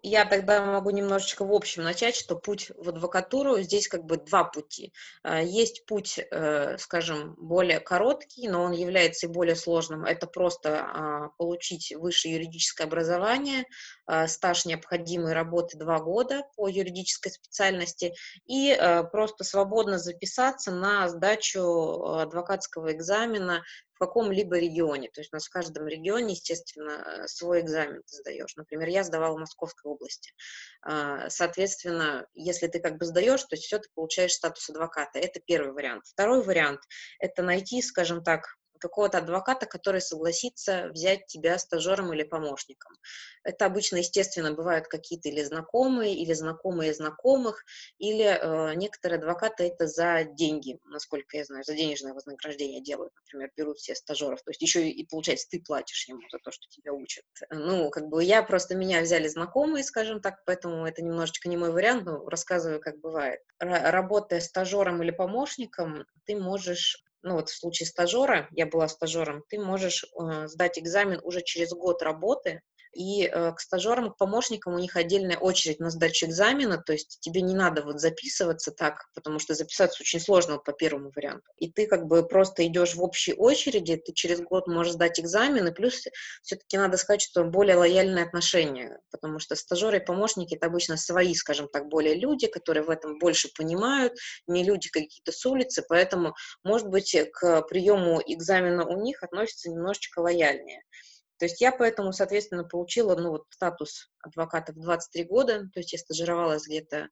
Я 0.05 0.25
тогда 0.25 0.65
могу 0.65 0.91
немножечко 0.91 1.45
в 1.45 1.53
общем 1.53 1.85
начать, 1.85 2.17
что 2.17 2.35
путь 2.35 2.73
в 2.77 2.89
адвокатуру, 2.89 3.61
здесь 3.61 3.87
как 3.87 4.05
бы 4.05 4.17
два 4.17 4.43
пути. 4.43 4.93
А, 5.23 5.41
есть 5.41 5.87
путь, 5.87 6.19
э, 6.19 6.77
скажем, 6.79 7.37
более 7.39 7.79
короткий, 7.79 8.49
но 8.49 8.65
он 8.65 8.73
является 8.73 9.27
и 9.27 9.31
более 9.31 9.55
сложным. 9.55 10.05
Это 10.05 10.27
просто 10.27 10.81
а, 10.81 11.29
получить 11.39 11.93
высшее 11.95 12.35
юридическое 12.35 12.89
образование, 12.89 13.65
а, 14.07 14.27
стаж 14.27 14.65
необходимой 14.65 15.35
работы 15.35 15.79
два 15.79 16.01
года 16.01 16.43
по 16.57 16.67
юридической 16.67 17.31
специальности 17.31 18.15
и 18.47 18.77
просто 19.13 19.45
свободно 19.45 19.99
записаться 19.99 20.73
на 20.73 21.09
сдачу 21.09 22.03
адвокатского 22.19 22.93
экзамена 22.93 23.63
каком-либо 24.03 24.59
регионе. 24.59 25.09
То 25.13 25.21
есть 25.21 25.33
у 25.33 25.37
нас 25.37 25.47
в 25.47 25.51
каждом 25.51 25.87
регионе, 25.87 26.33
естественно, 26.33 27.25
свой 27.27 27.61
экзамен 27.61 28.03
ты 28.03 28.17
сдаешь. 28.17 28.57
Например, 28.57 28.89
я 28.89 29.05
сдавала 29.05 29.37
в 29.37 29.41
Московской 29.41 29.93
области. 29.93 30.33
А, 30.83 31.31
соответственно, 31.31 32.27
если 32.35 32.67
ты 32.67 32.81
как 32.81 32.99
бы 32.99 33.05
сдаешь, 33.05 33.45
то 33.45 33.55
все, 33.55 33.79
ты 33.79 33.89
получаешь 33.95 34.33
статус 34.33 34.69
адвоката. 34.71 35.21
Это 35.21 35.39
первый 35.39 35.73
вариант. 35.73 36.05
Второй 36.07 36.43
вариант– 36.43 36.81
это 37.21 37.43
найти, 37.43 37.81
скажем 37.81 38.25
так, 38.25 38.57
какого-то 38.83 39.19
адвоката, 39.19 39.67
который 39.67 40.01
согласится 40.01 40.89
взять 40.93 41.27
тебя 41.27 41.59
стажером 41.59 42.13
или 42.13 42.25
помощником. 42.25 42.93
Это 43.45 43.67
обычно, 43.67 43.97
естественно, 43.97 44.53
бывают 44.53 44.87
какие-то 44.89 45.29
или 45.29 45.43
знакомые, 45.43 46.15
или 46.15 46.33
знакомые 46.33 46.95
знакомых, 46.95 47.65
или 47.99 48.25
э, 48.25 48.75
некоторые 48.75 49.19
адвокаты 49.19 49.65
это 49.65 49.87
за 49.87 50.25
деньги, 50.25 50.79
насколько 50.85 51.37
я 51.37 51.45
знаю, 51.45 51.65
за 51.65 51.75
денежное 51.75 52.13
вознаграждение 52.15 52.83
делают, 52.83 53.13
например, 53.17 53.51
берут 53.57 53.79
все 53.79 53.95
стажеров, 53.95 54.43
то 54.43 54.51
есть 54.51 54.63
еще 54.63 54.89
и, 54.89 55.07
получается, 55.07 55.47
ты 55.51 55.61
платишь 55.61 56.09
ему 56.09 56.21
за 56.31 56.39
то, 56.39 56.51
что 56.51 56.67
тебя 56.69 56.93
учат. 56.93 57.25
Ну, 57.51 57.91
как 57.91 58.09
бы 58.09 58.23
я 58.25 58.43
просто, 58.43 58.75
меня 58.77 59.01
взяли 59.03 59.29
знакомые, 59.29 59.85
скажем 59.85 60.21
так, 60.21 60.45
поэтому 60.47 60.87
это 60.87 61.03
немножечко 61.03 61.49
не 61.49 61.57
мой 61.57 61.73
вариант, 61.73 62.05
но 62.05 62.29
рассказываю, 62.29 62.81
как 62.81 62.99
бывает. 63.01 63.41
Р- 63.61 63.93
работая 63.93 64.41
стажером 64.41 65.03
или 65.03 65.11
помощником, 65.11 66.07
ты 66.25 66.37
можешь 66.37 67.03
ну 67.23 67.35
вот 67.35 67.51
в 67.51 67.57
случае 67.57 67.87
стажера, 67.87 68.49
я 68.51 68.67
была 68.67 68.89
стажером, 68.89 69.45
ты 69.49 69.59
можешь 69.59 70.05
э, 70.05 70.47
сдать 70.49 70.79
экзамен 70.79 71.21
уже 71.23 71.43
через 71.43 71.71
год 71.71 72.03
работы, 72.03 72.63
и 72.93 73.27
э, 73.27 73.53
к 73.53 73.61
стажерам, 73.61 74.11
к 74.11 74.17
помощникам 74.17 74.75
у 74.75 74.79
них 74.79 74.97
отдельная 74.97 75.37
очередь 75.37 75.81
на 75.81 75.91
сдачу 75.91 76.27
экзамена, 76.27 76.79
то 76.79 76.93
есть 76.93 77.19
тебе 77.21 77.41
не 77.41 77.55
надо 77.55 77.83
вот 77.83 78.01
записываться 78.01 78.71
так, 78.71 79.09
потому 79.15 79.39
что 79.39 79.55
записаться 79.55 80.03
очень 80.03 80.21
сложно 80.21 80.55
вот 80.55 80.65
по 80.65 80.73
первому 80.73 81.11
варианту. 81.15 81.51
И 81.57 81.71
ты 81.71 81.87
как 81.87 82.07
бы 82.07 82.27
просто 82.27 82.67
идешь 82.67 82.95
в 82.95 83.03
общей 83.03 83.35
очереди, 83.35 83.97
ты 83.97 84.13
через 84.13 84.41
год 84.41 84.67
можешь 84.67 84.93
сдать 84.93 85.19
экзамен, 85.19 85.69
и 85.69 85.73
плюс 85.73 86.05
все-таки 86.43 86.77
надо 86.77 86.97
сказать, 86.97 87.23
что 87.23 87.45
более 87.45 87.77
лояльные 87.77 88.25
отношения, 88.25 89.01
потому 89.11 89.39
что 89.39 89.57
стажеры 89.57 89.99
и 89.99 90.05
помощники 90.05 90.55
это 90.55 90.67
обычно 90.67 90.97
свои, 90.97 91.35
скажем 91.35 91.69
так, 91.69 91.89
более 91.89 92.15
люди, 92.15 92.47
которые 92.47 92.85
в 92.85 92.91
этом 92.91 93.19
больше 93.19 93.49
понимают, 93.57 94.15
не 94.47 94.65
люди 94.65 94.89
какие-то 94.91 95.33
с 95.33 95.45
улицы, 95.47 95.85
поэтому, 95.89 96.35
может 96.63 96.89
быть, 96.89 97.17
к 97.33 97.63
приему 97.63 98.21
экзамена 98.27 98.87
у 98.87 99.01
них 99.01 99.23
относятся 99.23 99.71
немножечко 99.71 100.21
лояльнее. 100.21 100.83
То 101.43 101.47
есть 101.47 101.61
я 101.61 101.73
поэтому, 101.73 102.13
соответственно, 102.13 102.63
получила 102.63 103.17
ну, 103.17 103.31
вот, 103.31 103.47
статус 103.51 104.13
адвоката 104.23 104.73
в 104.73 104.77
23 104.77 105.25
года, 105.25 105.69
то 105.75 105.81
есть 105.81 105.93
я 105.93 105.99
стажировалась 105.99 106.69
где-то 106.69 107.09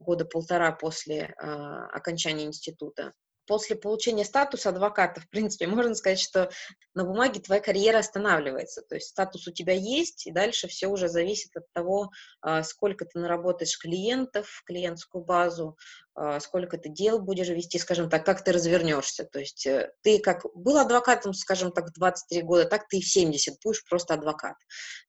года 0.00 0.24
полтора 0.24 0.72
после 0.72 1.32
э, 1.40 1.44
окончания 1.92 2.44
института 2.46 3.12
после 3.48 3.76
получения 3.76 4.24
статуса 4.24 4.68
адвоката, 4.68 5.20
в 5.20 5.28
принципе, 5.30 5.66
можно 5.66 5.94
сказать, 5.96 6.20
что 6.20 6.50
на 6.94 7.04
бумаге 7.04 7.40
твоя 7.40 7.60
карьера 7.60 7.98
останавливается. 7.98 8.82
То 8.82 8.94
есть 8.94 9.08
статус 9.08 9.48
у 9.48 9.52
тебя 9.52 9.72
есть, 9.72 10.26
и 10.26 10.32
дальше 10.32 10.68
все 10.68 10.86
уже 10.86 11.08
зависит 11.08 11.56
от 11.56 11.64
того, 11.72 12.10
а, 12.40 12.62
сколько 12.62 13.06
ты 13.06 13.18
наработаешь 13.18 13.78
клиентов, 13.78 14.62
клиентскую 14.66 15.24
базу, 15.24 15.76
сколько 16.40 16.78
ты 16.78 16.88
дел 16.88 17.20
будешь 17.20 17.48
вести, 17.48 17.78
скажем 17.78 18.10
так, 18.10 18.24
как 18.24 18.42
ты 18.42 18.52
развернешься. 18.52 19.24
То 19.24 19.38
есть 19.38 19.66
э, 19.66 19.92
ты 20.02 20.18
как 20.18 20.44
был 20.54 20.78
адвокатом, 20.78 21.32
скажем 21.34 21.72
так, 21.72 21.88
в 21.88 21.92
23 21.92 22.42
года, 22.42 22.64
так 22.64 22.88
ты 22.88 22.98
и 22.98 23.02
в 23.02 23.06
70 23.06 23.58
будешь 23.62 23.84
просто 23.88 24.14
адвокат. 24.14 24.56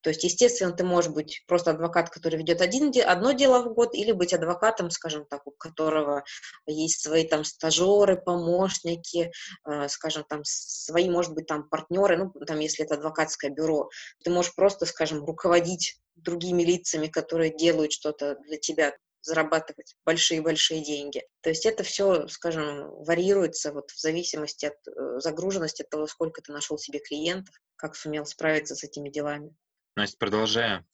То 0.01 0.09
есть, 0.09 0.23
естественно, 0.23 0.71
ты 0.71 0.83
можешь 0.83 1.11
быть 1.11 1.43
просто 1.47 1.71
адвокат, 1.71 2.09
который 2.09 2.37
ведет 2.37 2.61
один, 2.61 2.91
одно 3.05 3.31
дело 3.31 3.63
в 3.63 3.73
год, 3.73 3.95
или 3.95 4.11
быть 4.11 4.33
адвокатом, 4.33 4.91
скажем 4.91 5.25
так, 5.29 5.45
у 5.47 5.51
которого 5.51 6.23
есть 6.67 7.01
свои 7.01 7.27
там 7.27 7.43
стажеры, 7.43 8.21
помощники, 8.21 9.31
э, 9.67 9.87
скажем, 9.87 10.25
там 10.29 10.41
свои, 10.43 11.09
может 11.09 11.33
быть, 11.33 11.47
там 11.47 11.67
партнеры, 11.67 12.17
ну, 12.17 12.45
там, 12.45 12.59
если 12.59 12.85
это 12.85 12.95
адвокатское 12.95 13.51
бюро, 13.51 13.89
ты 14.23 14.29
можешь 14.29 14.53
просто, 14.53 14.85
скажем, 14.85 15.25
руководить 15.25 15.99
другими 16.15 16.63
лицами, 16.63 17.07
которые 17.07 17.55
делают 17.55 17.91
что-то 17.91 18.35
для 18.45 18.57
тебя, 18.57 18.93
зарабатывать 19.29 19.95
большие-большие 20.05 20.83
деньги. 20.83 21.23
То 21.41 21.49
есть 21.49 21.65
это 21.65 21.83
все, 21.83 22.27
скажем, 22.27 22.89
варьируется 23.03 23.71
вот 23.71 23.91
в 23.91 23.99
зависимости 23.99 24.65
от 24.65 24.87
э, 24.87 25.19
загруженности, 25.19 25.83
от 25.83 25.89
того, 25.89 26.07
сколько 26.07 26.41
ты 26.41 26.51
нашел 26.51 26.77
себе 26.79 26.99
клиентов, 26.99 27.55
как 27.75 27.95
сумел 27.95 28.25
справиться 28.25 28.75
с 28.75 28.83
этими 28.83 29.09
делами. 29.09 29.55
Настя, 29.95 30.17
продолжая 30.17 30.85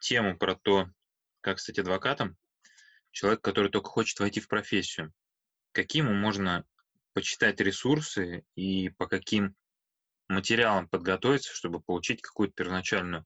тему 0.00 0.36
про 0.36 0.54
то, 0.54 0.88
как 1.40 1.58
стать 1.58 1.78
адвокатом, 1.78 2.36
человек, 3.10 3.40
который 3.40 3.70
только 3.70 3.88
хочет 3.88 4.20
войти 4.20 4.40
в 4.40 4.48
профессию, 4.48 5.12
какие 5.72 6.02
ему 6.02 6.12
можно 6.12 6.64
почитать 7.14 7.58
ресурсы 7.60 8.44
и 8.54 8.90
по 8.90 9.06
каким 9.06 9.56
материалам 10.28 10.88
подготовиться, 10.88 11.54
чтобы 11.54 11.80
получить 11.80 12.20
какую-то 12.20 12.54
первоначальную 12.54 13.24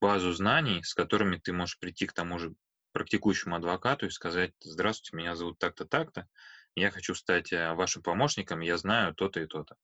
базу 0.00 0.32
знаний, 0.32 0.82
с 0.82 0.94
которыми 0.94 1.36
ты 1.36 1.52
можешь 1.52 1.78
прийти 1.78 2.06
к 2.06 2.12
тому 2.12 2.38
же 2.38 2.54
практикующему 2.92 3.56
адвокату 3.56 4.06
и 4.06 4.10
сказать, 4.10 4.52
здравствуйте, 4.60 5.16
меня 5.16 5.36
зовут 5.36 5.58
так-то, 5.58 5.84
так-то, 5.84 6.26
я 6.74 6.90
хочу 6.90 7.14
стать 7.14 7.52
э, 7.52 7.74
вашим 7.74 8.02
помощником, 8.02 8.60
я 8.60 8.76
знаю 8.76 9.14
то-то 9.14 9.40
и 9.40 9.46
то-то. 9.46 9.76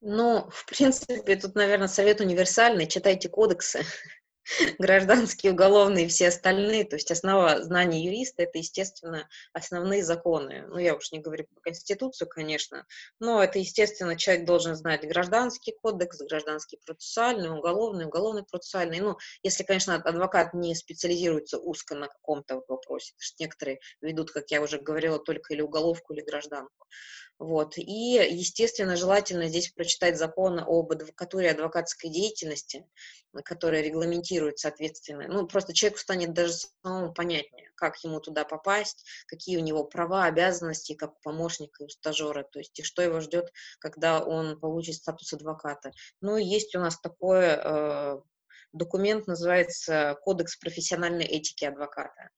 Ну, 0.00 0.48
в 0.50 0.66
принципе, 0.66 1.36
тут, 1.36 1.54
наверное, 1.54 1.86
совет 1.86 2.20
универсальный. 2.20 2.88
Читайте 2.88 3.28
кодексы. 3.28 3.84
гражданские, 4.78 5.52
уголовные 5.52 6.06
и 6.06 6.08
все 6.08 6.28
остальные. 6.28 6.84
То 6.84 6.96
есть 6.96 7.10
основа 7.10 7.62
знаний 7.62 8.04
юриста– 8.04 8.42
это, 8.44 8.58
естественно, 8.58 9.28
основные 9.52 10.04
законы. 10.04 10.64
Ну, 10.68 10.78
я 10.78 10.94
уж 10.94 11.12
не 11.12 11.20
говорю 11.20 11.46
про 11.52 11.60
Конституцию, 11.60 12.28
конечно, 12.28 12.86
но 13.20 13.42
это, 13.42 13.58
естественно, 13.58 14.16
человек 14.16 14.46
должен 14.46 14.74
знать 14.74 15.06
гражданский 15.06 15.74
кодекс, 15.80 16.18
гражданский 16.22 16.78
процессуальный, 16.84 17.50
уголовный, 17.50 18.06
уголовный 18.06 18.44
процессуальный. 18.44 19.00
Ну, 19.00 19.16
если, 19.42 19.62
конечно, 19.62 19.94
адвокат 19.94 20.54
не 20.54 20.74
специализируется 20.74 21.58
узко 21.58 21.94
на 21.94 22.08
каком-то 22.08 22.62
вопросе, 22.68 23.12
потому 23.14 23.24
что 23.24 23.42
некоторые 23.42 23.80
ведут, 24.00 24.30
как 24.32 24.50
я 24.50 24.60
уже 24.60 24.78
говорила, 24.78 25.18
только 25.18 25.54
или 25.54 25.62
уголовку, 25.62 26.12
или 26.12 26.22
гражданку. 26.22 26.86
Вот. 27.38 27.76
И, 27.76 28.14
естественно, 28.30 28.96
желательно 28.96 29.48
здесь 29.48 29.70
прочитать 29.70 30.16
закон 30.16 30.60
об 30.60 30.92
адвокатуре 30.92 31.50
адвокатской 31.50 32.08
деятельности, 32.08 32.86
который 33.44 33.82
регламентирует, 33.82 34.58
соответственно, 34.58 35.26
ну, 35.26 35.46
просто 35.46 35.74
человеку 35.74 35.98
станет 35.98 36.34
даже 36.34 36.52
самому 36.52 37.12
понятнее, 37.12 37.70
как 37.74 37.96
ему 38.04 38.20
туда 38.20 38.44
попасть, 38.44 39.04
какие 39.26 39.56
у 39.56 39.60
него 39.60 39.84
права, 39.84 40.24
обязанности, 40.26 40.94
как 40.94 41.14
у 41.14 41.20
помощника 41.22 41.82
и 41.82 41.86
у 41.86 41.88
стажера, 41.88 42.44
то 42.44 42.60
есть 42.60 42.78
и 42.78 42.82
что 42.82 43.02
его 43.02 43.20
ждет, 43.20 43.52
когда 43.80 44.22
он 44.22 44.60
получит 44.60 44.96
статус 44.96 45.32
адвоката. 45.32 45.90
Ну, 46.20 46.36
есть 46.36 46.76
у 46.76 46.78
нас 46.78 47.00
такой 47.00 47.44
э, 47.44 48.20
документ, 48.72 49.26
называется 49.26 50.16
Кодекс 50.22 50.56
профессиональной 50.56 51.24
этики 51.24 51.64
адвоката. 51.64 52.30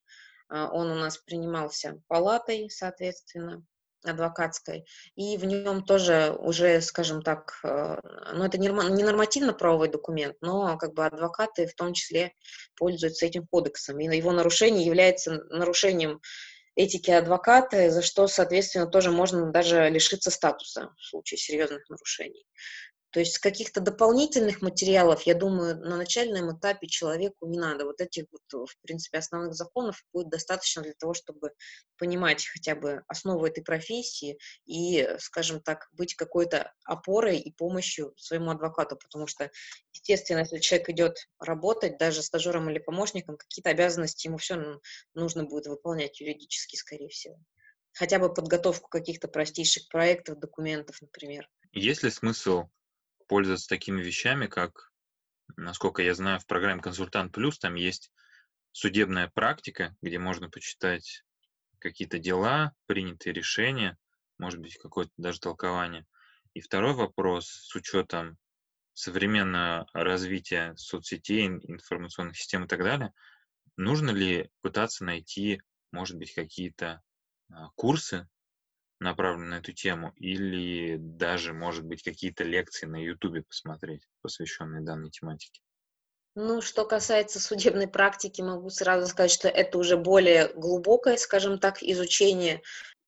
Э, 0.51 0.69
он 0.73 0.91
у 0.91 0.95
нас 0.95 1.19
принимался 1.19 2.01
палатой, 2.07 2.71
соответственно, 2.71 3.65
адвокатской, 4.05 4.87
и 5.17 5.37
в 5.37 5.45
нем 5.45 5.85
тоже 5.85 6.37
уже, 6.39 6.81
скажем 6.81 7.23
так, 7.23 7.59
э, 7.65 7.97
ну, 8.35 8.45
это 8.45 8.59
не 8.59 8.69
нормативно-правовой 8.69 9.89
документ, 9.89 10.37
но 10.41 10.77
как 10.79 10.95
бы 10.95 11.05
адвокаты 11.07 11.67
в 11.67 11.75
том 11.75 11.95
числе 11.95 12.33
пользуются 12.77 13.27
этим 13.27 13.47
кодексом, 13.47 13.99
и 14.01 14.17
его 14.17 14.33
нарушение 14.33 14.85
является 14.85 15.43
нарушением 15.51 16.21
этики 16.77 17.11
адвоката, 17.11 17.91
за 17.91 18.03
что, 18.03 18.27
соответственно, 18.27 18.87
тоже 18.87 19.11
можно 19.11 19.51
даже 19.51 19.89
лишиться 19.89 20.31
статуса 20.31 20.91
в 20.99 21.05
случае 21.05 21.39
серьезных 21.39 21.89
нарушений. 21.89 22.45
То 23.15 23.21
есть 23.21 23.39
каких-то 23.39 23.81
дополнительных 23.81 24.61
материалов, 24.61 25.23
я 25.23 25.37
думаю, 25.37 25.79
на 25.79 25.97
начальном 25.97 26.59
этапе 26.59 26.89
человеку 26.89 27.47
не 27.47 27.61
надо. 27.61 27.85
Вот 27.85 28.01
этих 28.01 28.25
вот, 28.33 28.69
в 28.69 28.77
принципе, 28.83 29.19
основных 29.19 29.55
законов 29.55 30.03
будет 30.13 30.31
достаточно 30.31 30.83
для 30.83 30.95
того, 30.95 31.15
чтобы 31.15 31.53
понимать 31.97 32.45
хотя 32.45 32.75
бы 32.75 33.05
основу 33.07 33.47
этой 33.47 33.63
профессии 33.63 34.37
и, 34.67 35.09
скажем 35.21 35.61
так, 35.61 35.87
быть 35.93 36.17
какой-то 36.17 36.73
опорой 36.85 37.39
и 37.39 37.53
помощью 37.53 38.15
своему 38.17 38.51
адвокату, 38.51 38.97
потому 38.97 39.29
что, 39.29 39.49
естественно, 39.93 40.41
если 40.41 40.59
человек 40.59 40.89
идет 40.89 41.29
работать, 41.39 41.99
даже 41.99 42.21
стажером 42.21 42.69
или 42.69 42.81
помощником, 42.81 43.37
какие-то 43.37 43.71
обязанности 43.71 44.27
ему 44.27 44.39
все 44.39 44.81
нужно 45.15 45.45
будет 45.45 45.69
выполнять 45.69 46.21
юридически, 46.21 46.75
скорее 46.75 47.11
всего. 47.11 47.39
хотя 47.95 48.19
бы 48.19 48.33
подготовку 48.33 48.89
каких-то 48.89 49.29
простейших 49.29 49.89
проектов, 49.89 50.39
документов, 50.39 51.01
например. 51.01 51.49
Есть 51.73 52.03
ли 52.03 52.11
смысл 52.11 52.65
пользоваться 53.27 53.69
такими 53.69 54.03
вещами, 54.03 54.47
как, 54.47 54.93
насколько 55.57 56.03
я 56.03 56.15
знаю, 56.15 56.41
в 56.41 56.47
программе 56.47 56.83
«Консультант 56.83 57.33
Плюс» 57.33 57.59
там 57.59 57.75
есть 57.75 58.11
судебная 58.73 59.31
практика, 59.33 59.97
где 60.03 60.19
можно 60.19 60.51
почитать 60.51 61.25
какие-то 61.79 62.19
дела, 62.19 62.73
принятые 62.87 63.33
решения, 63.33 63.99
может 64.39 64.61
быть, 64.61 64.77
какое-то 64.77 65.13
даже 65.17 65.41
толкование. 65.41 66.07
И 66.55 66.61
второй 66.61 66.95
вопрос 66.95 67.47
с 67.47 67.75
учетом 67.75 68.39
современного 68.95 69.87
развития 69.93 70.75
соцсетей, 70.77 71.47
информационных 71.47 72.37
систем 72.37 72.65
и 72.65 72.69
так 72.69 72.81
далее, 72.81 73.13
нужно 73.77 74.11
ли 74.11 74.51
пытаться 74.61 75.05
найти, 75.05 75.61
может 75.91 76.17
быть, 76.17 76.33
какие-то 76.33 77.03
а, 77.51 77.71
курсы, 77.75 78.29
направленные 79.01 79.51
на 79.51 79.59
эту 79.59 79.73
тему, 79.73 80.13
или 80.17 80.97
даже, 80.97 81.53
может 81.53 81.85
быть, 81.85 82.03
какие-то 82.03 82.45
лекции 82.45 82.87
на 82.87 82.97
Ютубе 82.97 83.43
посмотреть, 83.43 84.03
посвященные 84.23 84.83
данной 84.83 85.11
тематике? 85.11 85.61
Ну, 86.37 86.61
что 86.61 86.85
касается 86.85 87.39
судебной 87.39 87.87
практики, 87.87 88.43
могу 88.43 88.69
сразу 88.69 89.07
сказать, 89.07 89.31
что 89.31 89.49
это 89.49 89.79
уже 89.79 89.97
более 89.97 90.49
глубокое, 90.55 91.17
скажем 91.17 91.61
так, 91.61 91.81
изучение 91.83 92.61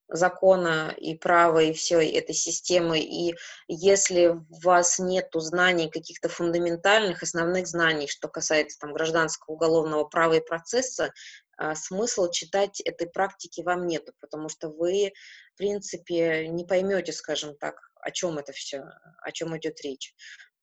закона 0.08 0.94
и 0.96 1.16
права 1.16 1.60
и 1.60 1.72
всей 1.72 2.12
этой 2.12 2.34
системы. 2.34 3.00
И 3.00 3.34
если 3.66 4.28
у 4.28 4.46
вас 4.62 5.00
нет 5.00 5.28
знаний, 5.34 5.90
каких-то 5.90 6.28
фундаментальных, 6.28 7.22
основных 7.22 7.66
знаний, 7.66 8.06
что 8.06 8.28
касается 8.28 8.78
там, 8.78 8.92
гражданского 8.92 9.54
уголовного 9.54 10.04
права 10.04 10.34
и 10.34 10.40
процесса, 10.40 11.12
а, 11.56 11.74
смысл 11.74 12.30
читать 12.30 12.80
этой 12.80 13.08
практики 13.08 13.62
вам 13.62 13.86
нету, 13.86 14.12
потому 14.20 14.48
что 14.48 14.68
вы, 14.68 15.12
в 15.54 15.58
принципе, 15.58 16.48
не 16.48 16.64
поймете, 16.64 17.12
скажем 17.12 17.56
так, 17.56 17.76
о 18.00 18.10
чем 18.10 18.38
это 18.38 18.52
все, 18.52 18.84
о 19.22 19.32
чем 19.32 19.56
идет 19.56 19.80
речь. 19.82 20.14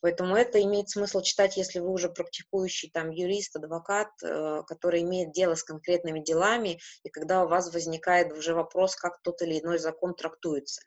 Поэтому 0.04 0.36
это 0.36 0.62
имеет 0.62 0.90
смысл 0.90 1.22
читать, 1.22 1.56
если 1.56 1.80
вы 1.80 1.90
уже 1.90 2.10
практикующий 2.10 2.92
там 2.92 3.10
юрист, 3.10 3.56
адвокат, 3.56 4.10
э, 4.22 4.62
который 4.68 5.02
имеет 5.02 5.32
дело 5.32 5.56
с 5.56 5.64
конкретными 5.64 6.20
делами, 6.20 6.82
и 7.04 7.10
когда 7.10 7.46
у 7.46 7.48
вас 7.48 7.74
возникает 7.74 8.34
уже 8.34 8.54
вопрос, 8.54 8.98
как 8.98 9.22
тот 9.22 9.42
или 9.42 9.62
иной 9.62 9.80
закон 9.80 10.14
трактуется. 10.14 10.82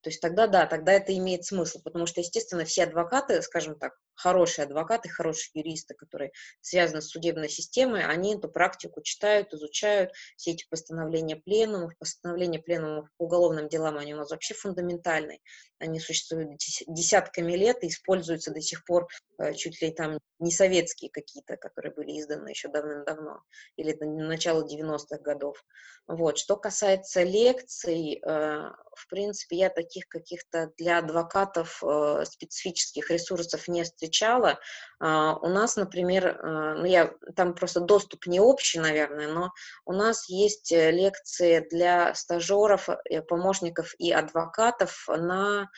То 0.00 0.08
есть 0.08 0.22
тогда 0.22 0.46
да, 0.46 0.66
тогда 0.66 0.92
это 0.92 1.14
имеет 1.18 1.44
смысл, 1.44 1.82
потому 1.82 2.06
что, 2.06 2.20
естественно, 2.20 2.64
все 2.64 2.84
адвокаты, 2.84 3.42
скажем 3.42 3.78
так, 3.78 3.92
хорошие 4.16 4.64
адвокаты, 4.64 5.08
хорошие 5.08 5.50
юристы, 5.54 5.94
которые 5.94 6.32
связаны 6.60 7.02
с 7.02 7.08
судебной 7.08 7.48
системой, 7.48 8.04
они 8.04 8.34
эту 8.34 8.48
практику 8.48 9.02
читают, 9.02 9.52
изучают, 9.52 10.12
все 10.36 10.52
эти 10.52 10.66
постановления 10.68 11.36
пленумов, 11.36 11.96
постановления 11.98 12.58
пленумов 12.58 13.08
по 13.16 13.24
уголовным 13.24 13.68
делам, 13.68 13.98
они 13.98 14.14
у 14.14 14.18
нас 14.18 14.30
вообще 14.30 14.54
фундаментальные, 14.54 15.40
они 15.78 16.00
существуют 16.00 16.50
десятками 16.86 17.52
лет 17.52 17.82
и 17.84 17.88
используются 17.88 18.50
до 18.50 18.60
сих 18.60 18.84
пор 18.84 19.08
э, 19.38 19.54
чуть 19.54 19.80
ли 19.82 19.90
там 19.90 20.18
не 20.38 20.50
советские 20.50 21.10
какие-то, 21.10 21.56
которые 21.56 21.92
были 21.94 22.18
изданы 22.18 22.48
еще 22.50 22.68
давным-давно, 22.68 23.42
или 23.76 23.92
до 23.92 24.06
начала 24.06 24.66
90-х 24.66 25.18
годов. 25.18 25.62
Вот. 26.06 26.38
Что 26.38 26.56
касается 26.56 27.22
лекций, 27.22 28.20
э, 28.22 28.28
в 28.28 29.08
принципе, 29.08 29.56
я 29.56 29.70
таких 29.70 30.08
каких-то 30.08 30.72
для 30.78 30.98
адвокатов 30.98 31.82
э, 31.82 32.24
специфических 32.24 33.10
ресурсов 33.10 33.68
не 33.68 33.82
встречала, 33.82 34.05
встречала. 34.06 34.58
А, 34.98 35.36
у 35.36 35.48
нас, 35.48 35.76
например, 35.76 36.38
а, 36.42 36.74
ну 36.74 36.84
я, 36.84 37.12
там 37.34 37.54
просто 37.54 37.80
доступ 37.80 38.26
не 38.26 38.40
общий, 38.40 38.78
наверное, 38.78 39.28
но 39.28 39.50
у 39.84 39.92
нас 39.92 40.28
есть 40.28 40.72
э, 40.72 40.90
лекции 40.90 41.66
для 41.70 42.14
стажеров, 42.14 42.88
э, 42.88 43.22
помощников 43.22 43.94
и 43.98 44.12
адвокатов 44.12 45.06
на 45.08 45.68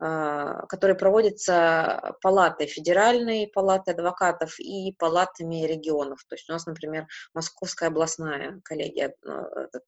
а, 0.00 0.66
которые 0.66 0.96
проводятся 0.96 2.16
палатой, 2.20 2.66
федеральной 2.66 3.46
палатой 3.46 3.94
адвокатов 3.94 4.58
и 4.58 4.92
палатами 4.98 5.66
регионов. 5.66 6.24
То 6.28 6.34
есть 6.34 6.50
у 6.50 6.52
нас, 6.52 6.66
например, 6.66 7.06
Московская 7.32 7.88
областная 7.88 8.60
коллегия, 8.64 9.14
этот, 9.22 9.84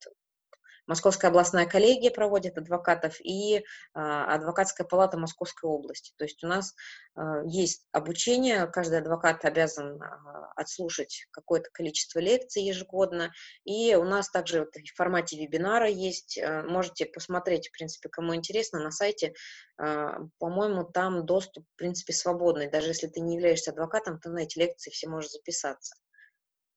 Московская 0.87 1.29
областная 1.29 1.67
коллегия 1.67 2.11
проводит 2.11 2.59
адвокатов 2.59 3.17
и 3.21 3.65
а, 3.93 4.35
адвокатская 4.35 4.87
палата 4.87 5.19
Московской 5.19 5.69
области. 5.69 6.13
То 6.17 6.25
есть 6.25 6.43
у 6.45 6.47
нас 6.47 6.75
а, 7.15 7.43
есть 7.45 7.87
обучение, 7.93 8.67
каждый 8.67 8.99
адвокат 8.99 9.45
обязан 9.45 10.01
а, 10.01 10.53
отслушать 10.55 11.27
какое-то 11.33 11.71
количество 11.73 12.21
лекций 12.21 12.63
ежегодно, 12.63 13.33
и 13.65 13.95
у 13.95 14.05
нас 14.05 14.31
также 14.31 14.61
вот 14.61 14.75
в 14.75 14.97
формате 14.97 15.37
вебинара 15.37 15.89
есть, 15.89 16.39
можете 16.65 17.07
посмотреть, 17.07 17.69
в 17.69 17.73
принципе, 17.73 18.09
кому 18.09 18.35
интересно, 18.35 18.81
на 18.81 18.91
сайте, 18.91 19.35
по-моему, 19.77 20.85
там 20.85 21.27
доступ, 21.27 21.65
в 21.75 21.77
принципе, 21.77 22.13
свободный, 22.13 22.71
даже 22.71 22.89
если 22.89 23.07
ты 23.07 23.21
не 23.21 23.35
являешься 23.35 23.73
адвокатом, 23.73 24.19
ты 24.19 24.31
на 24.31 24.41
эти 24.41 24.59
лекции 24.59 24.91
все 24.91 25.09
можешь 25.09 25.31
записаться. 25.31 25.97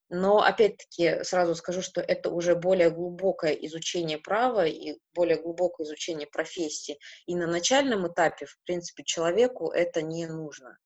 Но, 0.09 0.39
опять-таки, 0.41 1.23
сразу 1.23 1.53
скажу, 1.53 1.83
что 1.83 2.01
это 2.01 2.31
уже 2.31 2.55
более 2.55 2.89
глубокое 2.89 3.51
изучение 3.53 4.17
права 4.17 4.65
и 4.65 4.97
более 5.13 5.39
глубокое 5.39 5.85
изучение 5.85 6.27
профессии. 6.27 6.97
И 7.27 7.35
на 7.35 7.45
начальном 7.45 8.07
этапе, 8.07 8.47
в 8.47 8.57
принципе, 8.65 9.03
человеку 9.03 9.69
это 9.69 10.01
не 10.01 10.25
нужно. 10.25 10.77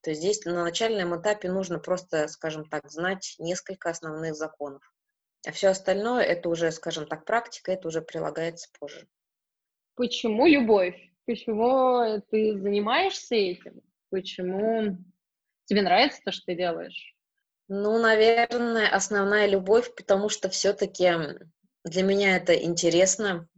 То 0.00 0.10
есть 0.10 0.22
здесь 0.22 0.44
на 0.44 0.64
начальном 0.64 1.20
этапе 1.20 1.50
нужно 1.50 1.78
просто, 1.78 2.26
скажем 2.28 2.64
так, 2.64 2.90
знать 2.90 3.36
несколько 3.38 3.90
основных 3.90 4.34
законов. 4.34 4.82
А 5.46 5.52
все 5.52 5.68
остальное, 5.68 6.22
это 6.22 6.48
уже, 6.48 6.72
скажем 6.72 7.06
так, 7.06 7.26
практика, 7.26 7.72
это 7.72 7.88
уже 7.88 8.00
прилагается 8.00 8.68
позже. 8.78 9.06
Почему 9.94 10.46
любовь? 10.46 10.96
Почему 11.26 12.20
ты 12.30 12.58
занимаешься 12.58 13.34
этим? 13.34 13.82
Почему 14.10 14.98
тебе 15.66 15.82
нравится 15.82 16.20
то, 16.24 16.32
что 16.32 16.46
ты 16.46 16.54
делаешь? 16.54 17.13
Ну, 17.68 17.98
наверное, 17.98 18.88
основная 18.88 19.46
любовь, 19.46 19.94
потому 19.94 20.28
что 20.28 20.50
все-таки 20.50 21.10
для 21.84 22.02
меня 22.02 22.36
это 22.36 22.54
интересно, 22.54 23.48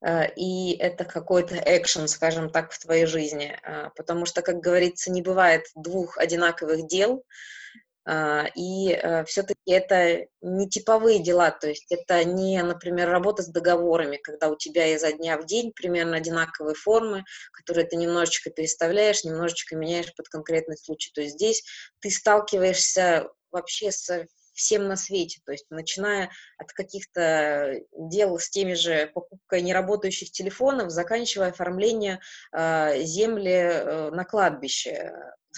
э, 0.00 0.32
и 0.36 0.76
это 0.76 1.04
какой-то 1.04 1.56
экшен, 1.56 2.06
скажем 2.06 2.50
так, 2.50 2.70
в 2.70 2.78
твоей 2.78 3.06
жизни. 3.06 3.58
Э, 3.62 3.90
потому 3.96 4.24
что, 4.24 4.42
как 4.42 4.60
говорится, 4.60 5.10
не 5.10 5.22
бывает 5.22 5.66
двух 5.74 6.16
одинаковых 6.16 6.86
дел, 6.86 7.24
и 8.56 8.92
э, 8.92 9.24
все-таки 9.24 9.70
это 9.70 10.26
не 10.40 10.68
типовые 10.68 11.18
дела, 11.18 11.50
то 11.50 11.68
есть 11.68 11.90
это 11.90 12.24
не, 12.24 12.62
например, 12.62 13.10
работа 13.10 13.42
с 13.42 13.48
договорами, 13.48 14.16
когда 14.16 14.48
у 14.48 14.56
тебя 14.56 14.86
изо 14.94 15.12
дня 15.12 15.36
в 15.36 15.44
день 15.44 15.72
примерно 15.72 16.16
одинаковые 16.16 16.74
формы, 16.74 17.24
которые 17.52 17.86
ты 17.86 17.96
немножечко 17.96 18.50
переставляешь, 18.50 19.24
немножечко 19.24 19.76
меняешь 19.76 20.14
под 20.14 20.28
конкретный 20.28 20.78
случай. 20.78 21.10
То 21.12 21.20
есть 21.20 21.34
здесь 21.34 21.64
ты 22.00 22.10
сталкиваешься 22.10 23.28
вообще 23.50 23.92
со 23.92 24.26
всем 24.54 24.88
на 24.88 24.96
свете, 24.96 25.40
то 25.44 25.52
есть 25.52 25.66
начиная 25.70 26.30
от 26.58 26.72
каких-то 26.72 27.74
дел 27.92 28.38
с 28.38 28.50
теми 28.50 28.74
же 28.74 29.06
покупкой 29.14 29.62
неработающих 29.62 30.32
телефонов, 30.32 30.90
заканчивая 30.90 31.50
оформлением 31.50 32.18
э, 32.52 33.02
земли 33.02 33.52
э, 33.52 34.10
на 34.10 34.24
кладбище, 34.24 35.12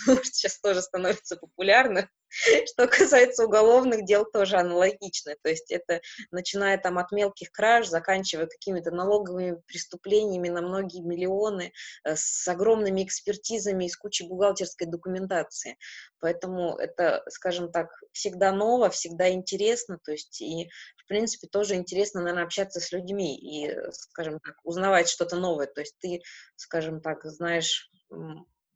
сейчас 0.25 0.59
тоже 0.61 0.83
становится 0.83 1.37
популярно. 1.37 2.09
Что 2.67 2.87
касается 2.87 3.45
уголовных 3.45 4.05
дел, 4.05 4.25
тоже 4.25 4.57
аналогично. 4.57 5.35
То 5.43 5.51
есть 5.51 5.71
это 5.71 6.01
начиная 6.31 6.79
там 6.79 6.99
от 6.99 7.11
мелких 7.13 7.51
краж, 7.51 7.89
заканчивая 7.89 8.47
какими-то 8.47 8.91
налоговыми 8.91 9.61
преступлениями 9.67 10.49
на 10.49 10.63
многие 10.63 11.03
миллионы, 11.03 11.73
э, 12.05 12.15
с 12.17 12.47
огромными 12.49 13.03
экспертизами 13.03 13.87
и 13.87 13.89
с 13.89 13.97
кучей 13.97 14.27
бухгалтерской 14.27 14.87
документации. 14.87 15.77
Поэтому 16.21 16.77
это, 16.77 17.25
скажем 17.29 17.73
так, 17.73 17.89
всегда 18.13 18.53
ново, 18.53 18.91
всегда 18.91 19.31
интересно. 19.31 19.99
То 20.05 20.13
есть 20.13 20.41
и, 20.41 20.69
в 20.97 21.07
принципе, 21.07 21.49
тоже 21.49 21.75
интересно, 21.75 22.21
наверное, 22.21 22.45
общаться 22.45 22.81
с 22.81 22.93
людьми 22.93 23.37
и, 23.37 23.75
скажем 23.93 24.39
так, 24.41 24.55
узнавать 24.65 25.09
что-то 25.09 25.37
новое. 25.37 25.67
То 25.67 25.81
есть 25.81 25.97
ты, 26.01 26.23
скажем 26.57 27.01
так, 27.01 27.25
знаешь 27.25 27.91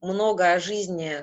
много 0.04 0.52
о 0.52 0.60
жизни 0.60 1.22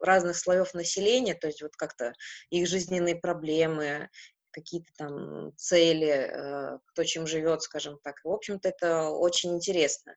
разных 0.00 0.36
слоев 0.36 0.74
населения, 0.74 1.34
то 1.34 1.46
есть 1.46 1.62
вот 1.62 1.76
как-то 1.76 2.12
их 2.50 2.66
жизненные 2.68 3.16
проблемы, 3.16 4.08
какие-то 4.52 4.90
там 4.96 5.52
цели, 5.56 6.08
э, 6.08 6.78
кто 6.86 7.04
чем 7.04 7.26
живет, 7.26 7.62
скажем 7.62 7.98
так. 8.02 8.16
В 8.22 8.30
общем-то, 8.30 8.68
это 8.68 9.08
очень 9.08 9.54
интересно. 9.54 10.14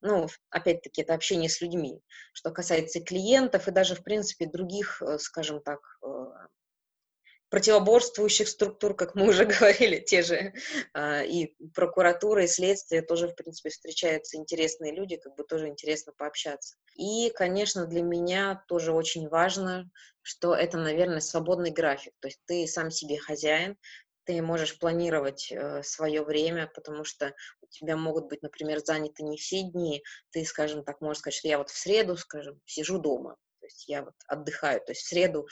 Ну, 0.00 0.28
опять-таки, 0.50 1.02
это 1.02 1.14
общение 1.14 1.48
с 1.48 1.60
людьми. 1.60 2.00
Что 2.32 2.50
касается 2.50 3.00
клиентов 3.00 3.66
и 3.66 3.72
даже, 3.72 3.94
в 3.94 4.04
принципе, 4.04 4.46
других, 4.46 5.02
э, 5.02 5.18
скажем 5.18 5.60
так, 5.62 5.80
э, 6.02 6.06
противоборствующих 7.50 8.48
структур, 8.48 8.94
как 8.94 9.14
мы 9.14 9.28
уже 9.28 9.44
говорили, 9.60 9.98
те 9.98 10.22
же 10.22 10.52
а, 10.92 11.22
и 11.22 11.54
прокуратура, 11.74 12.44
и 12.44 12.48
следствие, 12.48 13.02
тоже, 13.02 13.28
в 13.28 13.34
принципе, 13.34 13.70
встречаются 13.70 14.36
интересные 14.36 14.94
люди, 14.94 15.16
как 15.16 15.34
бы 15.36 15.44
тоже 15.44 15.68
интересно 15.68 16.12
пообщаться. 16.16 16.76
И, 16.94 17.30
конечно, 17.34 17.86
для 17.86 18.02
меня 18.02 18.62
тоже 18.68 18.92
очень 18.92 19.28
важно, 19.28 19.90
что 20.22 20.54
это, 20.54 20.78
наверное, 20.78 21.20
свободный 21.20 21.70
график, 21.70 22.12
то 22.20 22.28
есть 22.28 22.40
ты 22.46 22.66
сам 22.66 22.90
себе 22.90 23.18
хозяин, 23.18 23.76
ты 24.24 24.42
можешь 24.42 24.78
планировать 24.78 25.50
э, 25.50 25.82
свое 25.82 26.22
время, 26.22 26.70
потому 26.74 27.02
что 27.02 27.34
у 27.62 27.66
тебя 27.70 27.96
могут 27.96 28.28
быть, 28.28 28.42
например, 28.42 28.80
заняты 28.84 29.22
не 29.22 29.38
все 29.38 29.62
дни. 29.62 30.02
Ты, 30.32 30.44
скажем 30.44 30.84
так, 30.84 31.00
можешь 31.00 31.20
сказать, 31.20 31.38
что 31.38 31.48
я 31.48 31.56
вот 31.56 31.70
в 31.70 31.78
среду, 31.78 32.14
скажем, 32.18 32.60
сижу 32.66 32.98
дома, 32.98 33.36
есть 33.68 33.88
я 33.88 34.04
вот 34.04 34.14
отдыхаю. 34.26 34.80
То 34.80 34.92
есть 34.92 35.02
в 35.02 35.08
среду 35.08 35.46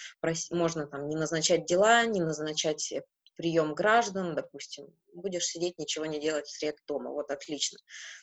можно 0.51 0.87
там 0.87 1.09
не 1.09 1.17
назначать 1.17 1.67
дела, 1.67 2.05
не 2.07 2.21
назначать 2.21 2.93
э, 2.93 3.03
прием 3.37 3.75
граждан, 3.75 4.35
допустим, 4.35 4.87
будешь 5.15 5.47
сидеть, 5.47 5.79
ничего 5.79 6.07
не 6.07 6.21
делать 6.21 6.47
в 6.47 6.51
среду 6.51 6.79
дома, 6.87 7.11
вот 7.11 7.31
отлично. 7.31 7.79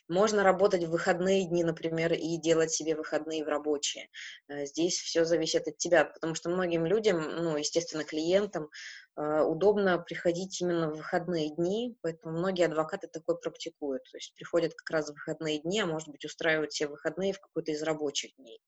Можно 0.08 0.43
работать 0.43 0.84
в 0.84 0.91
выходные 0.91 1.45
дни, 1.45 1.63
например, 1.63 2.13
и 2.13 2.38
делать 2.38 2.71
себе 2.71 2.95
выходные 2.95 3.43
в 3.43 3.47
рабочие. 3.47 4.10
Э, 4.47 4.65
здесь 4.65 4.97
все 4.97 5.23
зависит 5.25 5.67
от 5.67 5.77
тебя, 5.77 6.06
потому 6.06 6.36
что 6.36 6.49
многим 6.49 6.86
людям, 6.86 7.21
ну, 7.21 7.58
естественно, 7.58 8.03
клиентам 8.03 8.69
э, 9.15 9.41
удобно 9.41 9.99
приходить 9.99 10.60
именно 10.62 10.89
в 10.89 10.97
выходные 10.97 11.49
дни, 11.56 11.95
поэтому 12.01 12.38
многие 12.38 12.65
адвокаты 12.65 13.08
такой 13.08 13.39
практикуют, 13.39 14.03
то 14.12 14.17
есть 14.17 14.34
приходят 14.36 14.73
как 14.73 14.89
раз 14.89 15.10
в 15.10 15.13
выходные 15.13 15.60
дни, 15.60 15.79
а 15.82 15.86
может 15.86 16.10
быть 16.10 16.25
устраивают 16.25 16.71
все 16.71 16.88
выходные 16.88 17.34
в 17.34 17.39
какой-то 17.39 17.71
из 17.71 17.84
рабочих 17.84 18.36
дней. 18.38 18.60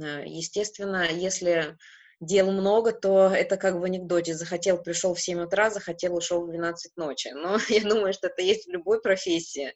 Э, 0.00 0.22
естественно, 0.26 1.08
если 1.10 1.76
дел 2.20 2.50
много, 2.50 2.92
то 2.92 3.28
это 3.28 3.56
как 3.56 3.76
в 3.76 3.84
анекдоте. 3.84 4.34
Захотел, 4.34 4.82
пришел 4.82 5.14
в 5.14 5.20
7 5.20 5.40
утра, 5.42 5.70
захотел, 5.70 6.16
ушел 6.16 6.44
в 6.44 6.50
12 6.50 6.96
ночи. 6.96 7.28
Но 7.34 7.58
я 7.68 7.82
думаю, 7.82 8.12
что 8.12 8.28
это 8.28 8.42
есть 8.42 8.66
в 8.66 8.70
любой 8.70 9.00
профессии. 9.00 9.74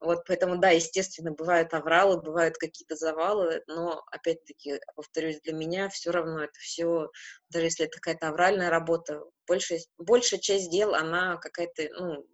Вот 0.00 0.24
поэтому, 0.26 0.58
да, 0.58 0.70
естественно, 0.70 1.32
бывают 1.32 1.72
авралы, 1.72 2.20
бывают 2.20 2.56
какие-то 2.56 2.96
завалы, 2.96 3.62
но, 3.66 4.02
опять-таки, 4.10 4.80
повторюсь, 4.94 5.40
для 5.42 5.54
меня 5.54 5.88
все 5.88 6.10
равно 6.10 6.44
это 6.44 6.58
все, 6.58 7.10
даже 7.48 7.66
если 7.66 7.86
это 7.86 7.98
какая-то 7.98 8.28
авральная 8.28 8.70
работа, 8.70 9.22
большая, 9.46 9.80
большая 9.98 10.40
часть 10.40 10.70
дел, 10.70 10.94
она 10.94 11.36
какая-то, 11.36 11.88
ну, 11.98 12.26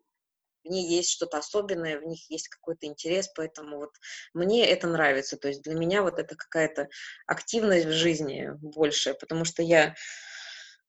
в 0.66 0.70
ней 0.70 0.86
есть 0.86 1.10
что-то 1.10 1.38
особенное, 1.38 1.98
в 1.98 2.04
них 2.04 2.30
есть 2.30 2.48
какой-то 2.48 2.86
интерес, 2.86 3.28
поэтому 3.34 3.78
вот 3.78 3.92
мне 4.34 4.66
это 4.66 4.86
нравится, 4.88 5.36
то 5.36 5.48
есть 5.48 5.62
для 5.62 5.74
меня 5.74 6.02
вот 6.02 6.18
это 6.18 6.34
какая-то 6.36 6.88
активность 7.26 7.86
в 7.86 7.92
жизни 7.92 8.50
большая, 8.60 9.14
потому 9.14 9.44
что 9.44 9.62
я 9.62 9.94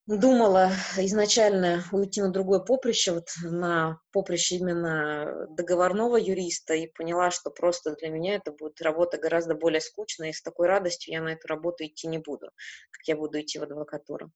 думала 0.08 0.72
изначально 0.96 1.84
уйти 1.92 2.22
на 2.22 2.32
другое 2.32 2.60
поприще, 2.60 3.12
вот 3.12 3.30
на 3.44 4.00
поприще 4.12 4.56
именно 4.56 5.48
договорного 5.50 6.16
юриста, 6.16 6.74
и 6.74 6.88
поняла, 6.88 7.30
что 7.30 7.52
просто 7.52 7.96
для 7.96 8.10
меня 8.10 8.36
это 8.36 8.52
будет 8.52 8.82
работа 8.82 9.18
гораздо 9.18 9.54
более 9.54 9.82
скучная, 9.82 10.30
и 10.30 10.34
с 10.34 10.42
такой 10.42 10.68
радостью 10.68 11.14
я 11.14 11.22
на 11.22 11.30
эту 11.30 11.48
работу 11.48 11.84
идти 11.86 12.08
не 12.08 12.20
буду, 12.20 12.48
как 12.92 13.08
я 13.08 13.18
буду 13.18 13.40
идти 13.40 13.60
в 13.60 13.64
адвокатуру. 13.64 14.32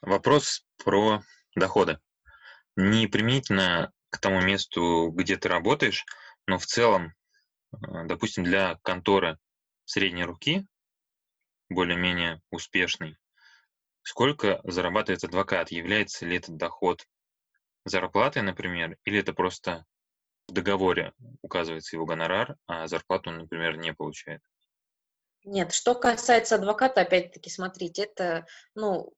Вопрос 0.00 0.66
про 0.82 1.22
доходы. 1.54 1.98
Не 2.76 3.06
применительно 3.06 3.92
к 4.14 4.18
тому 4.18 4.40
месту, 4.40 5.10
где 5.10 5.36
ты 5.36 5.48
работаешь, 5.48 6.06
но 6.46 6.56
в 6.56 6.66
целом, 6.66 7.14
э, 7.72 8.06
допустим, 8.06 8.44
для 8.44 8.78
конторы 8.84 9.38
средней 9.84 10.22
руки, 10.22 10.68
более-менее 11.68 12.40
успешный, 12.50 13.16
сколько 14.02 14.60
зарабатывает 14.62 15.24
адвокат? 15.24 15.72
Является 15.72 16.26
ли 16.26 16.36
этот 16.36 16.56
доход 16.56 17.04
зарплатой, 17.84 18.42
например, 18.42 18.96
или 19.04 19.18
это 19.18 19.32
просто 19.32 19.84
в 20.46 20.52
договоре 20.52 21.12
указывается 21.42 21.96
его 21.96 22.06
гонорар, 22.06 22.56
а 22.68 22.86
зарплату 22.86 23.30
он, 23.30 23.38
например, 23.38 23.78
не 23.78 23.92
получает? 23.92 24.42
Нет, 25.42 25.72
что 25.72 25.96
касается 25.96 26.54
адвоката, 26.54 27.00
опять-таки, 27.00 27.50
смотрите, 27.50 28.04
это, 28.04 28.46
ну, 28.76 29.12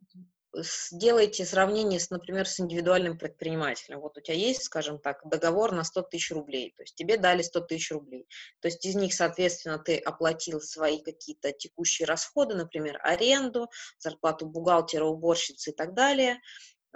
сделайте 0.62 1.44
сравнение, 1.44 2.00
с, 2.00 2.10
например, 2.10 2.48
с 2.48 2.60
индивидуальным 2.60 3.18
предпринимателем. 3.18 4.00
Вот 4.00 4.16
у 4.18 4.20
тебя 4.20 4.36
есть, 4.36 4.62
скажем 4.64 4.98
так, 4.98 5.20
договор 5.28 5.72
на 5.72 5.84
100 5.84 6.02
тысяч 6.02 6.30
рублей, 6.30 6.72
то 6.76 6.82
есть 6.82 6.94
тебе 6.94 7.16
дали 7.16 7.42
100 7.42 7.60
тысяч 7.60 7.90
рублей. 7.90 8.26
То 8.60 8.68
есть 8.68 8.84
из 8.84 8.94
них, 8.94 9.14
соответственно, 9.14 9.78
ты 9.78 9.98
оплатил 9.98 10.60
свои 10.60 11.00
какие-то 11.00 11.52
текущие 11.52 12.06
расходы, 12.06 12.54
например, 12.54 12.98
аренду, 13.02 13.68
зарплату 13.98 14.46
бухгалтера, 14.46 15.04
уборщицы 15.04 15.70
и 15.70 15.74
так 15.74 15.94
далее, 15.94 16.40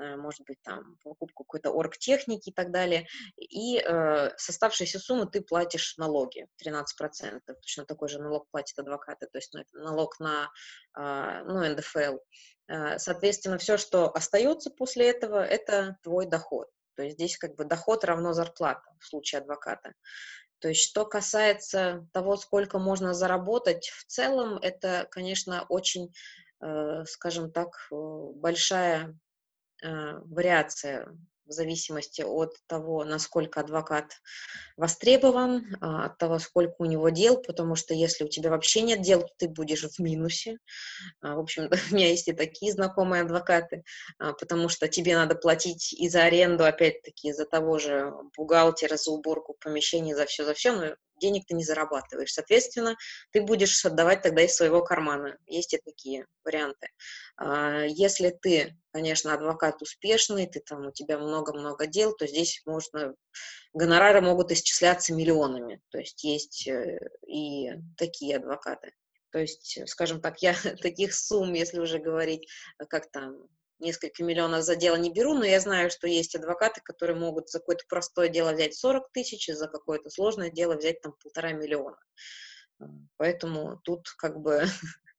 Э, 0.01 0.17
может 0.17 0.47
быть, 0.47 0.61
там, 0.63 0.97
покупку 1.03 1.45
какой-то 1.45 1.71
оргтехники 1.71 2.51
и 2.51 2.53
так 2.53 2.71
далее, 2.71 3.07
и 3.37 3.79
э, 3.79 4.31
с 4.37 4.49
оставшейся 4.49 4.99
суммы 4.99 5.27
ты 5.27 5.43
платишь 5.43 5.97
налоги, 5.99 6.47
13%, 6.65 7.41
точно 7.47 7.85
такой 7.85 8.09
же 8.09 8.19
налог 8.19 8.49
платят 8.51 8.79
адвокаты, 8.79 9.27
то 9.27 9.39
есть 9.39 9.53
ну, 9.53 9.61
это 9.61 9.79
налог 9.79 10.19
на, 10.19 10.51
э, 10.99 11.43
ну, 11.45 11.65
НДФЛ. 11.69 12.19
Э, 12.71 12.99
соответственно, 12.99 13.59
все, 13.59 13.77
что 13.77 14.11
остается 14.11 14.71
после 14.71 15.11
этого, 15.11 15.45
это 15.45 15.97
твой 16.03 16.27
доход. 16.27 16.69
То 16.95 17.03
есть 17.03 17.17
здесь 17.17 17.37
как 17.37 17.57
бы 17.57 17.65
доход 17.65 18.05
равно 18.05 18.33
зарплата 18.33 18.83
в 19.01 19.07
случае 19.07 19.41
адвоката. 19.41 19.95
То 20.61 20.69
есть 20.69 20.83
что 20.83 21.05
касается 21.07 22.07
того, 22.13 22.37
сколько 22.37 22.79
можно 22.79 23.15
заработать, 23.15 23.89
в 23.89 24.05
целом 24.05 24.59
это, 24.63 25.09
конечно, 25.11 25.65
очень, 25.69 26.13
э, 26.61 27.05
скажем 27.07 27.51
так, 27.51 27.69
э, 27.91 27.95
большая 28.35 29.19
Э, 29.83 30.19
вариация 30.27 31.09
в 31.51 31.53
зависимости 31.53 32.23
от 32.23 32.55
того, 32.67 33.05
насколько 33.05 33.61
адвокат 33.61 34.21
востребован, 34.77 35.77
а, 35.81 36.07
от 36.07 36.19
того, 36.19 36.39
сколько 36.39 36.77
у 36.79 36.85
него 36.85 37.09
дел, 37.11 37.37
потому 37.43 37.75
что 37.75 37.93
если 37.93 38.25
у 38.25 38.29
тебя 38.29 38.51
вообще 38.51 38.83
нет 38.83 39.03
дел, 39.03 39.23
то 39.23 39.33
ты 39.37 39.49
будешь 39.49 39.83
в 39.83 39.99
минусе. 39.99 40.59
А, 41.21 41.35
в 41.35 41.41
общем, 41.41 41.69
у 41.91 41.95
меня 41.95 42.09
есть 42.09 42.29
и 42.29 42.33
такие 42.33 42.73
знакомые 42.73 43.23
адвокаты, 43.23 43.83
а, 44.19 44.33
потому 44.33 44.69
что 44.69 44.89
тебе 44.89 45.17
надо 45.17 45.35
платить 45.35 45.93
и 45.93 46.09
за 46.09 46.23
аренду, 46.23 46.65
опять-таки, 46.65 47.33
за 47.33 47.45
того 47.45 47.79
же 47.79 48.13
бухгалтера, 48.37 48.97
за 48.97 49.11
уборку 49.11 49.57
помещений, 49.61 50.15
за 50.15 50.27
все, 50.27 50.45
за 50.45 50.55
все, 50.55 50.73
но 50.73 50.95
денег 51.21 51.47
ты 51.47 51.55
не 51.55 51.65
зарабатываешь. 51.65 52.33
Соответственно, 52.33 52.97
ты 53.33 53.43
будешь 53.43 53.85
отдавать 53.85 54.23
тогда 54.23 54.43
из 54.43 54.55
своего 54.55 54.83
кармана. 54.83 55.37
Есть 55.47 55.75
и 55.75 55.79
такие 55.85 56.27
варианты. 56.45 56.89
Если 57.89 58.31
ты, 58.31 58.75
конечно, 58.93 59.35
адвокат 59.35 59.83
успешный, 59.83 60.47
ты 60.47 60.61
там, 60.61 60.87
у 60.87 60.93
тебя 60.93 61.19
много-много 61.19 61.87
дел, 61.87 62.15
то 62.15 62.27
здесь 62.27 62.63
можно, 62.67 63.15
гонорары 63.73 64.21
могут 64.21 64.53
исчисляться 64.53 65.15
миллионами. 65.15 65.81
То 65.91 65.99
есть 65.99 66.25
есть 66.25 66.69
э, 66.69 66.99
и 67.27 67.71
такие 67.97 68.37
адвокаты. 68.37 68.93
То 69.33 69.39
есть, 69.39 69.79
скажем 69.87 70.21
так, 70.21 70.43
я 70.43 70.55
таких 70.83 71.15
сумм, 71.15 71.53
если 71.55 71.81
уже 71.81 71.99
говорить, 71.99 72.49
как 72.89 73.11
там, 73.11 73.47
несколько 73.81 74.23
миллионов 74.23 74.63
за 74.63 74.77
дело 74.77 74.97
не 74.97 75.11
беру, 75.11 75.35
но 75.35 75.45
я 75.45 75.59
знаю, 75.61 75.91
что 75.91 76.07
есть 76.07 76.35
адвокаты, 76.37 76.81
которые 76.83 77.19
могут 77.19 77.49
за 77.49 77.59
какое-то 77.59 77.85
простое 77.89 78.29
дело 78.29 78.53
взять 78.53 78.75
40 78.75 79.11
тысяч, 79.13 79.49
и 79.49 79.53
за 79.53 79.69
какое-то 79.69 80.11
сложное 80.11 80.51
дело 80.51 80.77
взять 80.77 81.01
там 81.01 81.15
полтора 81.23 81.53
миллиона. 81.53 81.99
Поэтому 83.17 83.81
тут 83.85 84.09
как 84.17 84.39
бы 84.41 84.65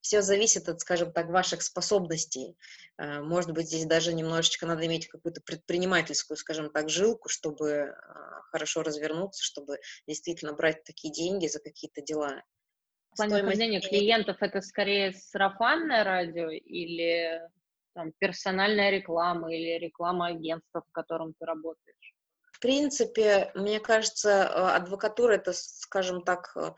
все 0.00 0.22
зависит 0.22 0.68
от, 0.68 0.80
скажем 0.80 1.12
так, 1.12 1.28
ваших 1.28 1.62
способностей. 1.62 2.56
Э, 2.98 3.20
может 3.20 3.52
быть, 3.52 3.66
здесь 3.66 3.86
даже 3.86 4.12
немножечко 4.12 4.66
надо 4.66 4.86
иметь 4.86 5.08
какую-то 5.08 5.40
предпринимательскую, 5.40 6.36
скажем 6.36 6.70
так, 6.70 6.88
жилку, 6.88 7.28
чтобы 7.28 7.90
а, 7.90 8.42
хорошо 8.50 8.82
развернуться, 8.82 9.42
чтобы 9.42 9.78
действительно 10.06 10.52
брать 10.52 10.84
такие 10.84 11.12
деньги 11.12 11.46
за 11.46 11.60
какие-то 11.60 12.02
дела. 12.02 12.42
В 13.12 13.16
плане 13.16 13.38
Стоимость... 13.38 13.88
клиентов 13.88 14.36
это 14.40 14.60
скорее 14.60 15.12
сарафанное 15.12 16.04
радио 16.04 16.50
или 16.50 17.40
там, 17.94 18.12
персональная 18.18 18.90
реклама 18.90 19.52
или 19.52 19.78
реклама 19.78 20.28
агентства, 20.28 20.82
в 20.88 20.92
котором 20.92 21.34
ты 21.38 21.44
работаешь? 21.44 22.14
В 22.52 22.60
принципе, 22.60 23.50
мне 23.54 23.80
кажется, 23.80 24.30
э, 24.30 24.76
адвокатура 24.76 25.34
это, 25.34 25.52
скажем 25.52 26.22
так, 26.22 26.52
э, 26.56 26.72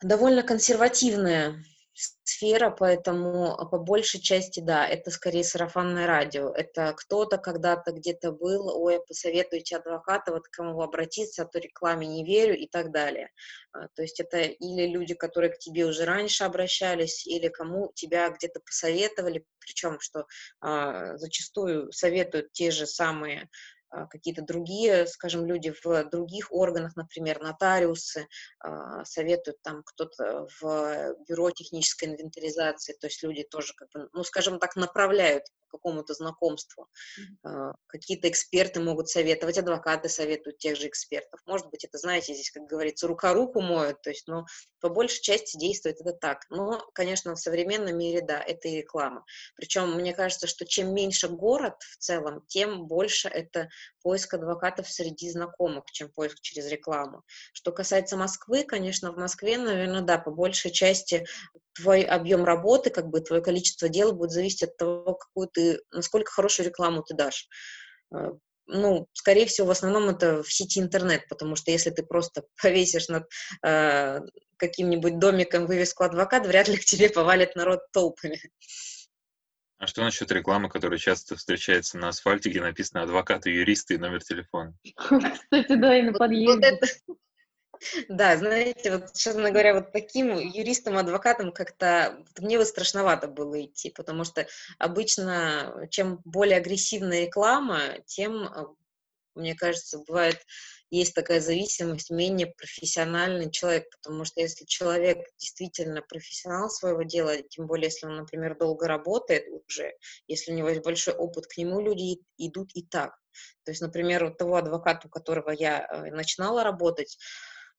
довольно 0.00 0.42
консервативная 0.42 1.62
сфера, 1.94 2.70
поэтому 2.70 3.56
по 3.70 3.78
большей 3.78 4.20
части, 4.20 4.60
да, 4.60 4.86
это 4.86 5.10
скорее 5.10 5.44
сарафанное 5.44 6.06
радио. 6.06 6.50
Это 6.50 6.92
кто-то 6.96 7.38
когда-то 7.38 7.92
где-то 7.92 8.32
был, 8.32 8.68
ой, 8.68 9.00
посоветуйте 9.06 9.76
адвоката, 9.76 10.32
вот 10.32 10.48
к 10.48 10.50
кому 10.50 10.80
обратиться, 10.82 11.42
а 11.42 11.46
то 11.46 11.58
рекламе 11.58 12.06
не 12.06 12.24
верю 12.24 12.56
и 12.56 12.66
так 12.66 12.90
далее. 12.90 13.30
А, 13.72 13.88
то 13.94 14.02
есть 14.02 14.20
это 14.20 14.38
или 14.38 14.86
люди, 14.86 15.14
которые 15.14 15.52
к 15.52 15.58
тебе 15.58 15.84
уже 15.84 16.04
раньше 16.04 16.44
обращались, 16.44 17.26
или 17.26 17.48
кому 17.48 17.92
тебя 17.94 18.30
где-то 18.30 18.60
посоветовали, 18.60 19.44
причем 19.60 20.00
что 20.00 20.26
а, 20.60 21.16
зачастую 21.16 21.92
советуют 21.92 22.52
те 22.52 22.70
же 22.70 22.86
самые 22.86 23.42
а, 23.42 23.46
какие-то 24.10 24.42
другие, 24.42 25.06
скажем, 25.06 25.46
люди 25.46 25.72
в 25.82 26.04
других 26.10 26.52
органах, 26.52 26.96
например, 26.96 27.40
нотариусы, 27.40 28.26
а, 28.60 29.04
советуют 29.04 29.60
там 29.62 29.82
кто-то 29.84 30.46
в 30.60 31.14
бюро 31.28 31.50
технической 31.50 32.08
инвентаризации, 32.08 32.94
то 32.94 33.06
есть 33.06 33.22
люди 33.22 33.44
тоже, 33.44 33.72
как 33.74 33.88
бы, 33.90 34.08
ну, 34.12 34.24
скажем 34.24 34.58
так, 34.58 34.76
направляют 34.76 35.44
какому-то 35.74 36.14
знакомству. 36.14 36.88
Mm-hmm. 37.18 37.74
Какие-то 37.88 38.28
эксперты 38.28 38.80
могут 38.80 39.08
советовать, 39.08 39.58
адвокаты 39.58 40.08
советуют 40.08 40.58
тех 40.58 40.76
же 40.76 40.86
экспертов. 40.86 41.40
Может 41.46 41.68
быть, 41.70 41.84
это, 41.84 41.98
знаете, 41.98 42.32
здесь, 42.34 42.50
как 42.50 42.64
говорится, 42.64 43.08
рука 43.08 43.32
руку 43.32 43.60
моют, 43.60 44.00
то 44.02 44.10
есть, 44.10 44.28
ну, 44.28 44.44
по 44.80 44.88
большей 44.88 45.20
части 45.22 45.58
действует 45.58 46.00
это 46.00 46.12
так. 46.12 46.44
Но, 46.50 46.80
конечно, 46.94 47.34
в 47.34 47.40
современном 47.40 47.98
мире, 47.98 48.20
да, 48.22 48.40
это 48.40 48.68
и 48.68 48.76
реклама. 48.76 49.24
Причем, 49.56 49.94
мне 49.94 50.14
кажется, 50.14 50.46
что 50.46 50.64
чем 50.64 50.94
меньше 50.94 51.28
город 51.28 51.74
в 51.80 51.96
целом, 51.98 52.44
тем 52.46 52.86
больше 52.86 53.28
это 53.28 53.68
поиск 54.02 54.34
адвокатов 54.34 54.88
среди 54.88 55.30
знакомых, 55.30 55.84
чем 55.92 56.10
поиск 56.10 56.40
через 56.40 56.68
рекламу. 56.68 57.22
Что 57.52 57.72
касается 57.72 58.16
Москвы, 58.16 58.64
конечно, 58.64 59.12
в 59.12 59.16
Москве, 59.16 59.58
наверное, 59.58 60.02
да, 60.02 60.18
по 60.18 60.30
большей 60.30 60.70
части 60.70 61.24
твой 61.74 62.02
объем 62.02 62.44
работы, 62.44 62.90
как 62.90 63.08
бы 63.08 63.20
твое 63.20 63.42
количество 63.42 63.88
дел 63.88 64.12
будет 64.12 64.30
зависеть 64.30 64.64
от 64.64 64.76
того, 64.76 65.14
какую 65.14 65.48
ты, 65.48 65.80
насколько 65.90 66.30
хорошую 66.30 66.66
рекламу 66.66 67.02
ты 67.02 67.14
дашь. 67.14 67.48
Э, 68.14 68.32
ну, 68.66 69.08
скорее 69.12 69.46
всего, 69.46 69.68
в 69.68 69.70
основном 69.70 70.08
это 70.08 70.42
в 70.42 70.52
сети 70.52 70.80
интернет, 70.80 71.28
потому 71.28 71.56
что 71.56 71.70
если 71.70 71.90
ты 71.90 72.02
просто 72.02 72.44
повесишь 72.62 73.08
над 73.08 73.24
э, 73.64 74.20
каким-нибудь 74.56 75.18
домиком 75.18 75.66
вывеску 75.66 76.04
адвокат, 76.04 76.46
вряд 76.46 76.68
ли 76.68 76.76
к 76.76 76.84
тебе 76.84 77.10
повалит 77.10 77.56
народ 77.56 77.80
толпами. 77.92 78.40
А 79.78 79.86
что 79.86 80.02
насчет 80.02 80.30
рекламы, 80.30 80.68
которая 80.68 80.98
часто 80.98 81.36
встречается 81.36 81.98
на 81.98 82.08
асфальте, 82.08 82.50
где 82.50 82.60
написано 82.60 83.02
адвокаты, 83.02 83.50
юристы 83.50 83.94
и 83.94 83.98
номер 83.98 84.22
телефона? 84.22 84.74
Кстати, 84.94 85.74
да, 85.74 85.98
и 85.98 86.02
на 86.02 86.12
подъезде. 86.12 86.80
Да, 88.08 88.36
знаете, 88.36 88.92
вот, 88.92 89.12
честно 89.12 89.50
говоря, 89.50 89.74
вот 89.74 89.92
таким 89.92 90.38
юристом, 90.38 90.96
адвокатом 90.96 91.52
как-то 91.52 92.24
мне 92.38 92.56
вот 92.56 92.68
страшновато 92.68 93.28
было 93.28 93.62
идти, 93.62 93.90
потому 93.90 94.24
что 94.24 94.46
обычно, 94.78 95.86
чем 95.90 96.20
более 96.24 96.58
агрессивная 96.58 97.26
реклама, 97.26 97.80
тем, 98.06 98.44
а, 98.44 98.74
мне 99.34 99.54
кажется, 99.54 99.98
бывает, 99.98 100.38
есть 100.94 101.14
такая 101.14 101.40
зависимость, 101.40 102.10
менее 102.10 102.46
профессиональный 102.56 103.50
человек, 103.50 103.84
потому 103.90 104.24
что 104.24 104.40
если 104.40 104.64
человек 104.64 105.18
действительно 105.38 106.02
профессионал 106.02 106.70
своего 106.70 107.02
дела, 107.02 107.36
тем 107.42 107.66
более, 107.66 107.86
если 107.86 108.06
он, 108.06 108.16
например, 108.16 108.56
долго 108.56 108.86
работает 108.86 109.44
уже, 109.68 109.92
если 110.26 110.52
у 110.52 110.54
него 110.54 110.68
есть 110.68 110.82
большой 110.82 111.14
опыт, 111.14 111.46
к 111.46 111.56
нему 111.56 111.80
люди 111.80 112.18
идут 112.38 112.70
и 112.74 112.82
так. 112.82 113.12
То 113.64 113.72
есть, 113.72 113.80
например, 113.80 114.24
вот 114.24 114.38
того 114.38 114.56
адвоката, 114.56 115.08
у 115.08 115.10
которого 115.10 115.50
я 115.50 115.86
э, 115.86 116.10
начинала 116.12 116.62
работать, 116.62 117.18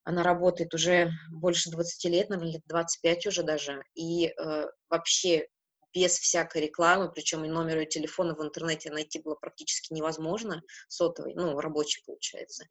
она 0.03 0.21
работает 0.21 0.73
уже 0.73 1.11
больше 1.31 1.71
20 1.71 2.05
лет, 2.11 2.29
наверное, 2.29 2.53
лет 2.53 2.61
25 2.67 3.27
уже 3.27 3.43
даже, 3.43 3.81
и 3.95 4.27
э, 4.27 4.65
вообще 4.89 5.47
без 5.95 6.19
всякой 6.19 6.63
рекламы, 6.63 7.09
причем 7.09 7.45
и 7.45 7.47
номер 7.47 7.79
ее 7.79 7.85
телефона 7.85 8.35
в 8.35 8.43
интернете 8.43 8.91
найти 8.91 9.19
было 9.19 9.35
практически 9.35 9.93
невозможно, 9.93 10.61
сотовый, 10.89 11.33
ну, 11.35 11.57
рабочий 11.59 12.03
получается. 12.05 12.65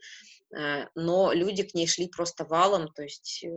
Э, 0.55 0.87
но 0.95 1.33
люди 1.33 1.63
к 1.63 1.75
ней 1.75 1.87
шли 1.87 2.09
просто 2.09 2.45
валом, 2.45 2.93
то 2.93 3.03
есть 3.03 3.43
э, 3.45 3.49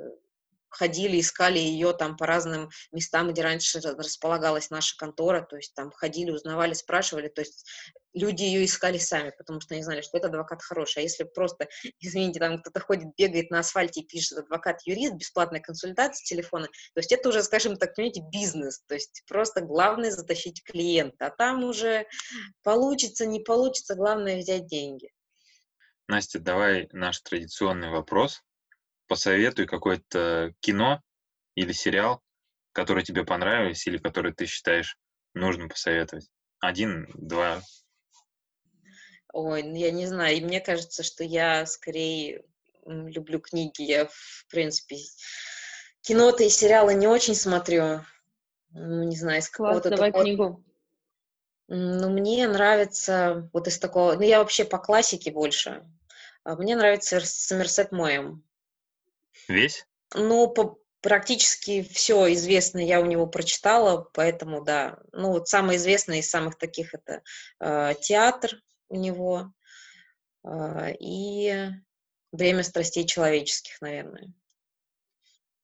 ходили, 0.77 1.19
искали 1.19 1.59
ее 1.59 1.93
там 1.93 2.15
по 2.15 2.25
разным 2.25 2.69
местам, 2.91 3.31
где 3.31 3.41
раньше 3.41 3.79
располагалась 3.79 4.69
наша 4.69 4.95
контора, 4.95 5.41
то 5.41 5.55
есть 5.55 5.73
там 5.73 5.91
ходили, 5.91 6.31
узнавали, 6.31 6.73
спрашивали, 6.73 7.27
то 7.27 7.41
есть 7.41 7.65
люди 8.13 8.43
ее 8.43 8.65
искали 8.65 8.97
сами, 8.97 9.33
потому 9.37 9.59
что 9.59 9.73
они 9.73 9.83
знали, 9.83 10.01
что 10.01 10.17
это 10.17 10.27
адвокат 10.27 10.61
хороший. 10.61 10.99
А 10.99 11.01
если 11.01 11.23
просто, 11.23 11.67
извините, 11.99 12.39
там 12.39 12.61
кто-то 12.61 12.79
ходит, 12.79 13.15
бегает 13.17 13.49
на 13.49 13.59
асфальте 13.59 14.01
и 14.01 14.05
пишет 14.05 14.37
адвокат-юрист, 14.37 15.13
бесплатная 15.15 15.61
консультация 15.61 16.23
телефона, 16.23 16.67
то 16.67 16.99
есть 16.99 17.11
это 17.11 17.29
уже, 17.29 17.43
скажем 17.43 17.77
так, 17.77 17.95
понимаете, 17.95 18.21
бизнес, 18.31 18.81
то 18.87 18.93
есть 18.93 19.23
просто 19.27 19.61
главное 19.61 20.11
затащить 20.11 20.63
клиента, 20.63 21.27
а 21.27 21.29
там 21.31 21.63
уже 21.63 22.05
получится, 22.63 23.25
не 23.25 23.39
получится, 23.39 23.95
главное 23.95 24.37
взять 24.37 24.67
деньги. 24.67 25.09
Настя, 26.07 26.39
давай 26.39 26.87
наш 26.93 27.19
традиционный 27.19 27.89
вопрос 27.89 28.41
посоветуй 29.07 29.65
какое-то 29.65 30.53
кино 30.59 31.01
или 31.55 31.71
сериал, 31.71 32.21
который 32.71 33.03
тебе 33.03 33.25
понравились 33.25 33.87
или 33.87 33.97
который 33.97 34.33
ты 34.33 34.45
считаешь 34.45 34.97
нужно 35.33 35.67
посоветовать. 35.67 36.29
Один, 36.59 37.07
два. 37.13 37.61
Ой, 39.33 39.63
ну 39.63 39.75
я 39.75 39.91
не 39.91 40.07
знаю. 40.07 40.37
И 40.37 40.41
мне 40.41 40.59
кажется, 40.59 41.03
что 41.03 41.23
я 41.23 41.65
скорее 41.65 42.43
люблю 42.85 43.39
книги. 43.39 43.81
Я, 43.83 44.07
в 44.07 44.45
принципе, 44.49 44.97
кино-то 46.01 46.43
и 46.43 46.49
сериалы 46.49 46.93
не 46.93 47.07
очень 47.07 47.35
смотрю. 47.35 48.01
Ну, 48.69 49.03
не 49.03 49.15
знаю, 49.15 49.39
из 49.39 49.49
какого-то 49.49 49.89
давай 49.89 50.09
такого... 50.09 50.23
книгу. 50.23 50.63
Ну, 51.67 52.09
мне 52.09 52.47
нравится 52.47 53.49
вот 53.53 53.67
из 53.67 53.77
такого... 53.77 54.13
Ну, 54.13 54.21
я 54.21 54.39
вообще 54.39 54.63
по 54.65 54.77
классике 54.77 55.31
больше. 55.31 55.85
А 56.43 56.55
мне 56.55 56.75
нравится 56.75 57.19
Сомерсет 57.19 57.91
Моем. 57.91 58.46
Весь? 59.47 59.85
Ну, 60.13 60.49
по, 60.49 60.79
практически 61.01 61.83
все 61.83 62.33
известное 62.33 62.83
я 62.83 62.99
у 62.99 63.05
него 63.05 63.27
прочитала, 63.27 64.09
поэтому 64.13 64.63
да. 64.63 64.99
Ну, 65.11 65.31
вот 65.31 65.47
самое 65.47 65.77
известное 65.77 66.19
из 66.19 66.29
самых 66.29 66.57
таких 66.57 66.93
это 66.93 67.21
э, 67.59 67.93
театр 68.01 68.61
у 68.89 68.97
него 68.97 69.53
э, 70.43 70.93
и 70.99 71.69
время 72.31 72.63
страстей 72.63 73.05
человеческих, 73.05 73.79
наверное. 73.81 74.33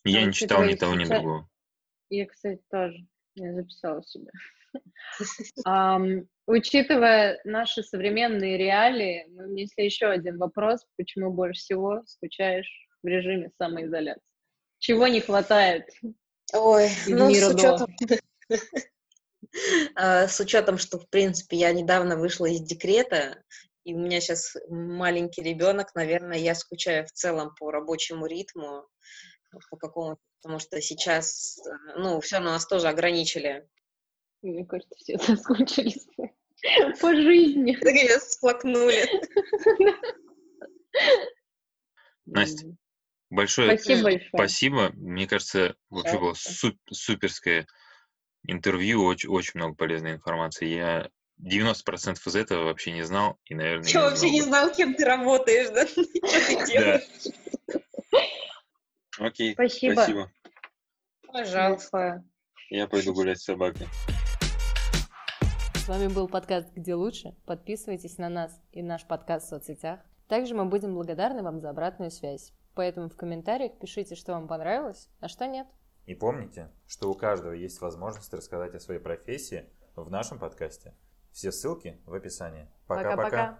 Я 0.06 0.24
а, 0.24 0.26
не 0.26 0.34
читал 0.34 0.64
ни 0.64 0.76
того, 0.76 0.96
ни 0.96 1.06
другого. 1.06 1.50
Я, 2.10 2.26
кстати, 2.28 2.62
тоже. 2.70 3.08
Я 3.36 3.54
записала 3.54 4.04
себе. 4.04 4.32
um, 5.68 6.28
учитывая 6.46 7.40
наши 7.44 7.84
современные 7.84 8.58
реалии, 8.58 9.26
мы 9.30 9.48
внесли 9.48 9.86
еще 9.86 10.08
один 10.08 10.38
вопрос. 10.38 10.86
Почему 10.98 11.32
больше 11.32 11.62
всего 11.62 12.04
скучаешь 12.06 12.70
в 13.04 13.08
режиме 13.08 13.52
самоизоляции. 13.58 14.24
Чего 14.80 15.08
не 15.08 15.22
хватает? 15.22 15.90
Ой, 16.54 16.90
ну, 17.08 17.34
с 17.34 17.50
учетом... 17.50 17.88
А, 19.96 20.28
с 20.28 20.40
учетом, 20.40 20.80
что, 20.80 20.98
в 20.98 21.08
принципе, 21.10 21.58
я 21.58 21.72
недавно 21.74 22.18
вышла 22.18 22.48
из 22.48 22.62
декрета, 22.62 23.44
и 23.84 23.94
у 23.94 24.00
меня 24.00 24.20
сейчас 24.20 24.56
маленький 24.68 25.44
ребенок, 25.44 25.94
наверное, 25.94 26.40
я 26.40 26.56
скучаю 26.56 27.06
в 27.06 27.12
целом 27.12 27.54
по 27.60 27.70
рабочему 27.70 28.26
ритму, 28.26 28.88
по 29.70 29.78
какому 29.78 30.18
потому 30.44 30.60
что 30.60 30.82
сейчас, 30.82 31.58
ну, 31.96 32.20
все 32.20 32.40
на 32.40 32.52
нас 32.52 32.68
тоже 32.68 32.90
ограничили. 32.90 33.68
Мне 34.42 34.66
кажется, 34.66 34.96
все 34.98 35.18
соскучились 35.20 36.06
по 37.00 37.16
жизни. 37.16 37.78
Так 37.82 38.22
сплакнули. 38.22 39.06
Настя, 42.26 42.76
Большое 43.34 43.80
спасибо. 43.80 44.04
Большое. 44.04 44.30
спасибо. 44.32 44.92
Мне 44.94 45.26
кажется, 45.28 45.76
вообще 45.90 46.20
было 46.20 46.34
суп- 46.36 46.78
суперское 46.92 47.66
интервью, 48.44 49.04
очень, 49.04 49.30
очень 49.30 49.54
много 49.56 49.74
полезной 49.74 50.12
информации. 50.14 50.68
Я 50.68 51.10
90% 51.42 52.20
из 52.28 52.36
этого 52.36 52.66
вообще 52.66 52.92
не 52.92 53.02
знал 53.02 53.40
и, 53.46 53.56
наверное, 53.56 53.90
Я 53.90 54.02
вообще 54.02 54.30
не 54.30 54.44
знал, 54.44 54.72
кем 54.72 54.94
ты 54.94 55.04
работаешь, 55.04 55.70
да? 55.72 55.88
Что 55.88 56.04
ты 56.04 56.72
делаешь? 56.72 57.04
Окей, 59.18 59.54
спасибо. 59.54 59.94
спасибо. 59.94 60.32
Пожалуйста. 61.26 62.24
Я 62.70 62.88
пойду 62.88 63.16
гулять 63.16 63.40
с 63.40 63.46
собакой. 63.46 63.88
С 65.74 65.88
вами 65.88 66.08
был 66.08 66.28
подкаст 66.28 66.68
«Где 66.76 66.94
лучше?». 66.94 67.36
Подписывайтесь 67.48 68.20
на 68.20 68.30
нас 68.30 68.62
и 68.72 68.84
наш 68.84 69.08
подкаст 69.08 69.48
в 69.48 69.50
соцсетях. 69.50 70.02
Также 70.28 70.54
мы 70.54 70.66
будем 70.66 70.94
благодарны 70.94 71.42
вам 71.42 71.60
за 71.60 71.72
обратную 71.72 72.12
связь. 72.12 72.54
Поэтому 72.76 73.10
в 73.10 73.16
комментариях 73.16 73.78
пишите, 73.80 74.16
что 74.16 74.34
вам 74.34 74.48
понравилось, 74.48 75.10
а 75.20 75.28
что 75.28 75.46
нет. 75.46 75.68
И 76.06 76.16
помните, 76.16 76.72
что 76.88 77.10
у 77.10 77.14
каждого 77.14 77.54
есть 77.54 77.80
возможность 77.82 78.34
рассказать 78.34 78.76
о 78.76 78.80
своей 78.80 79.00
профессии 79.00 79.70
в 79.96 80.10
нашем 80.10 80.40
подкасте. 80.40 80.94
Все 81.32 81.52
ссылки 81.52 82.02
в 82.06 82.14
описании. 82.14 82.68
Пока-пока. 82.88 83.60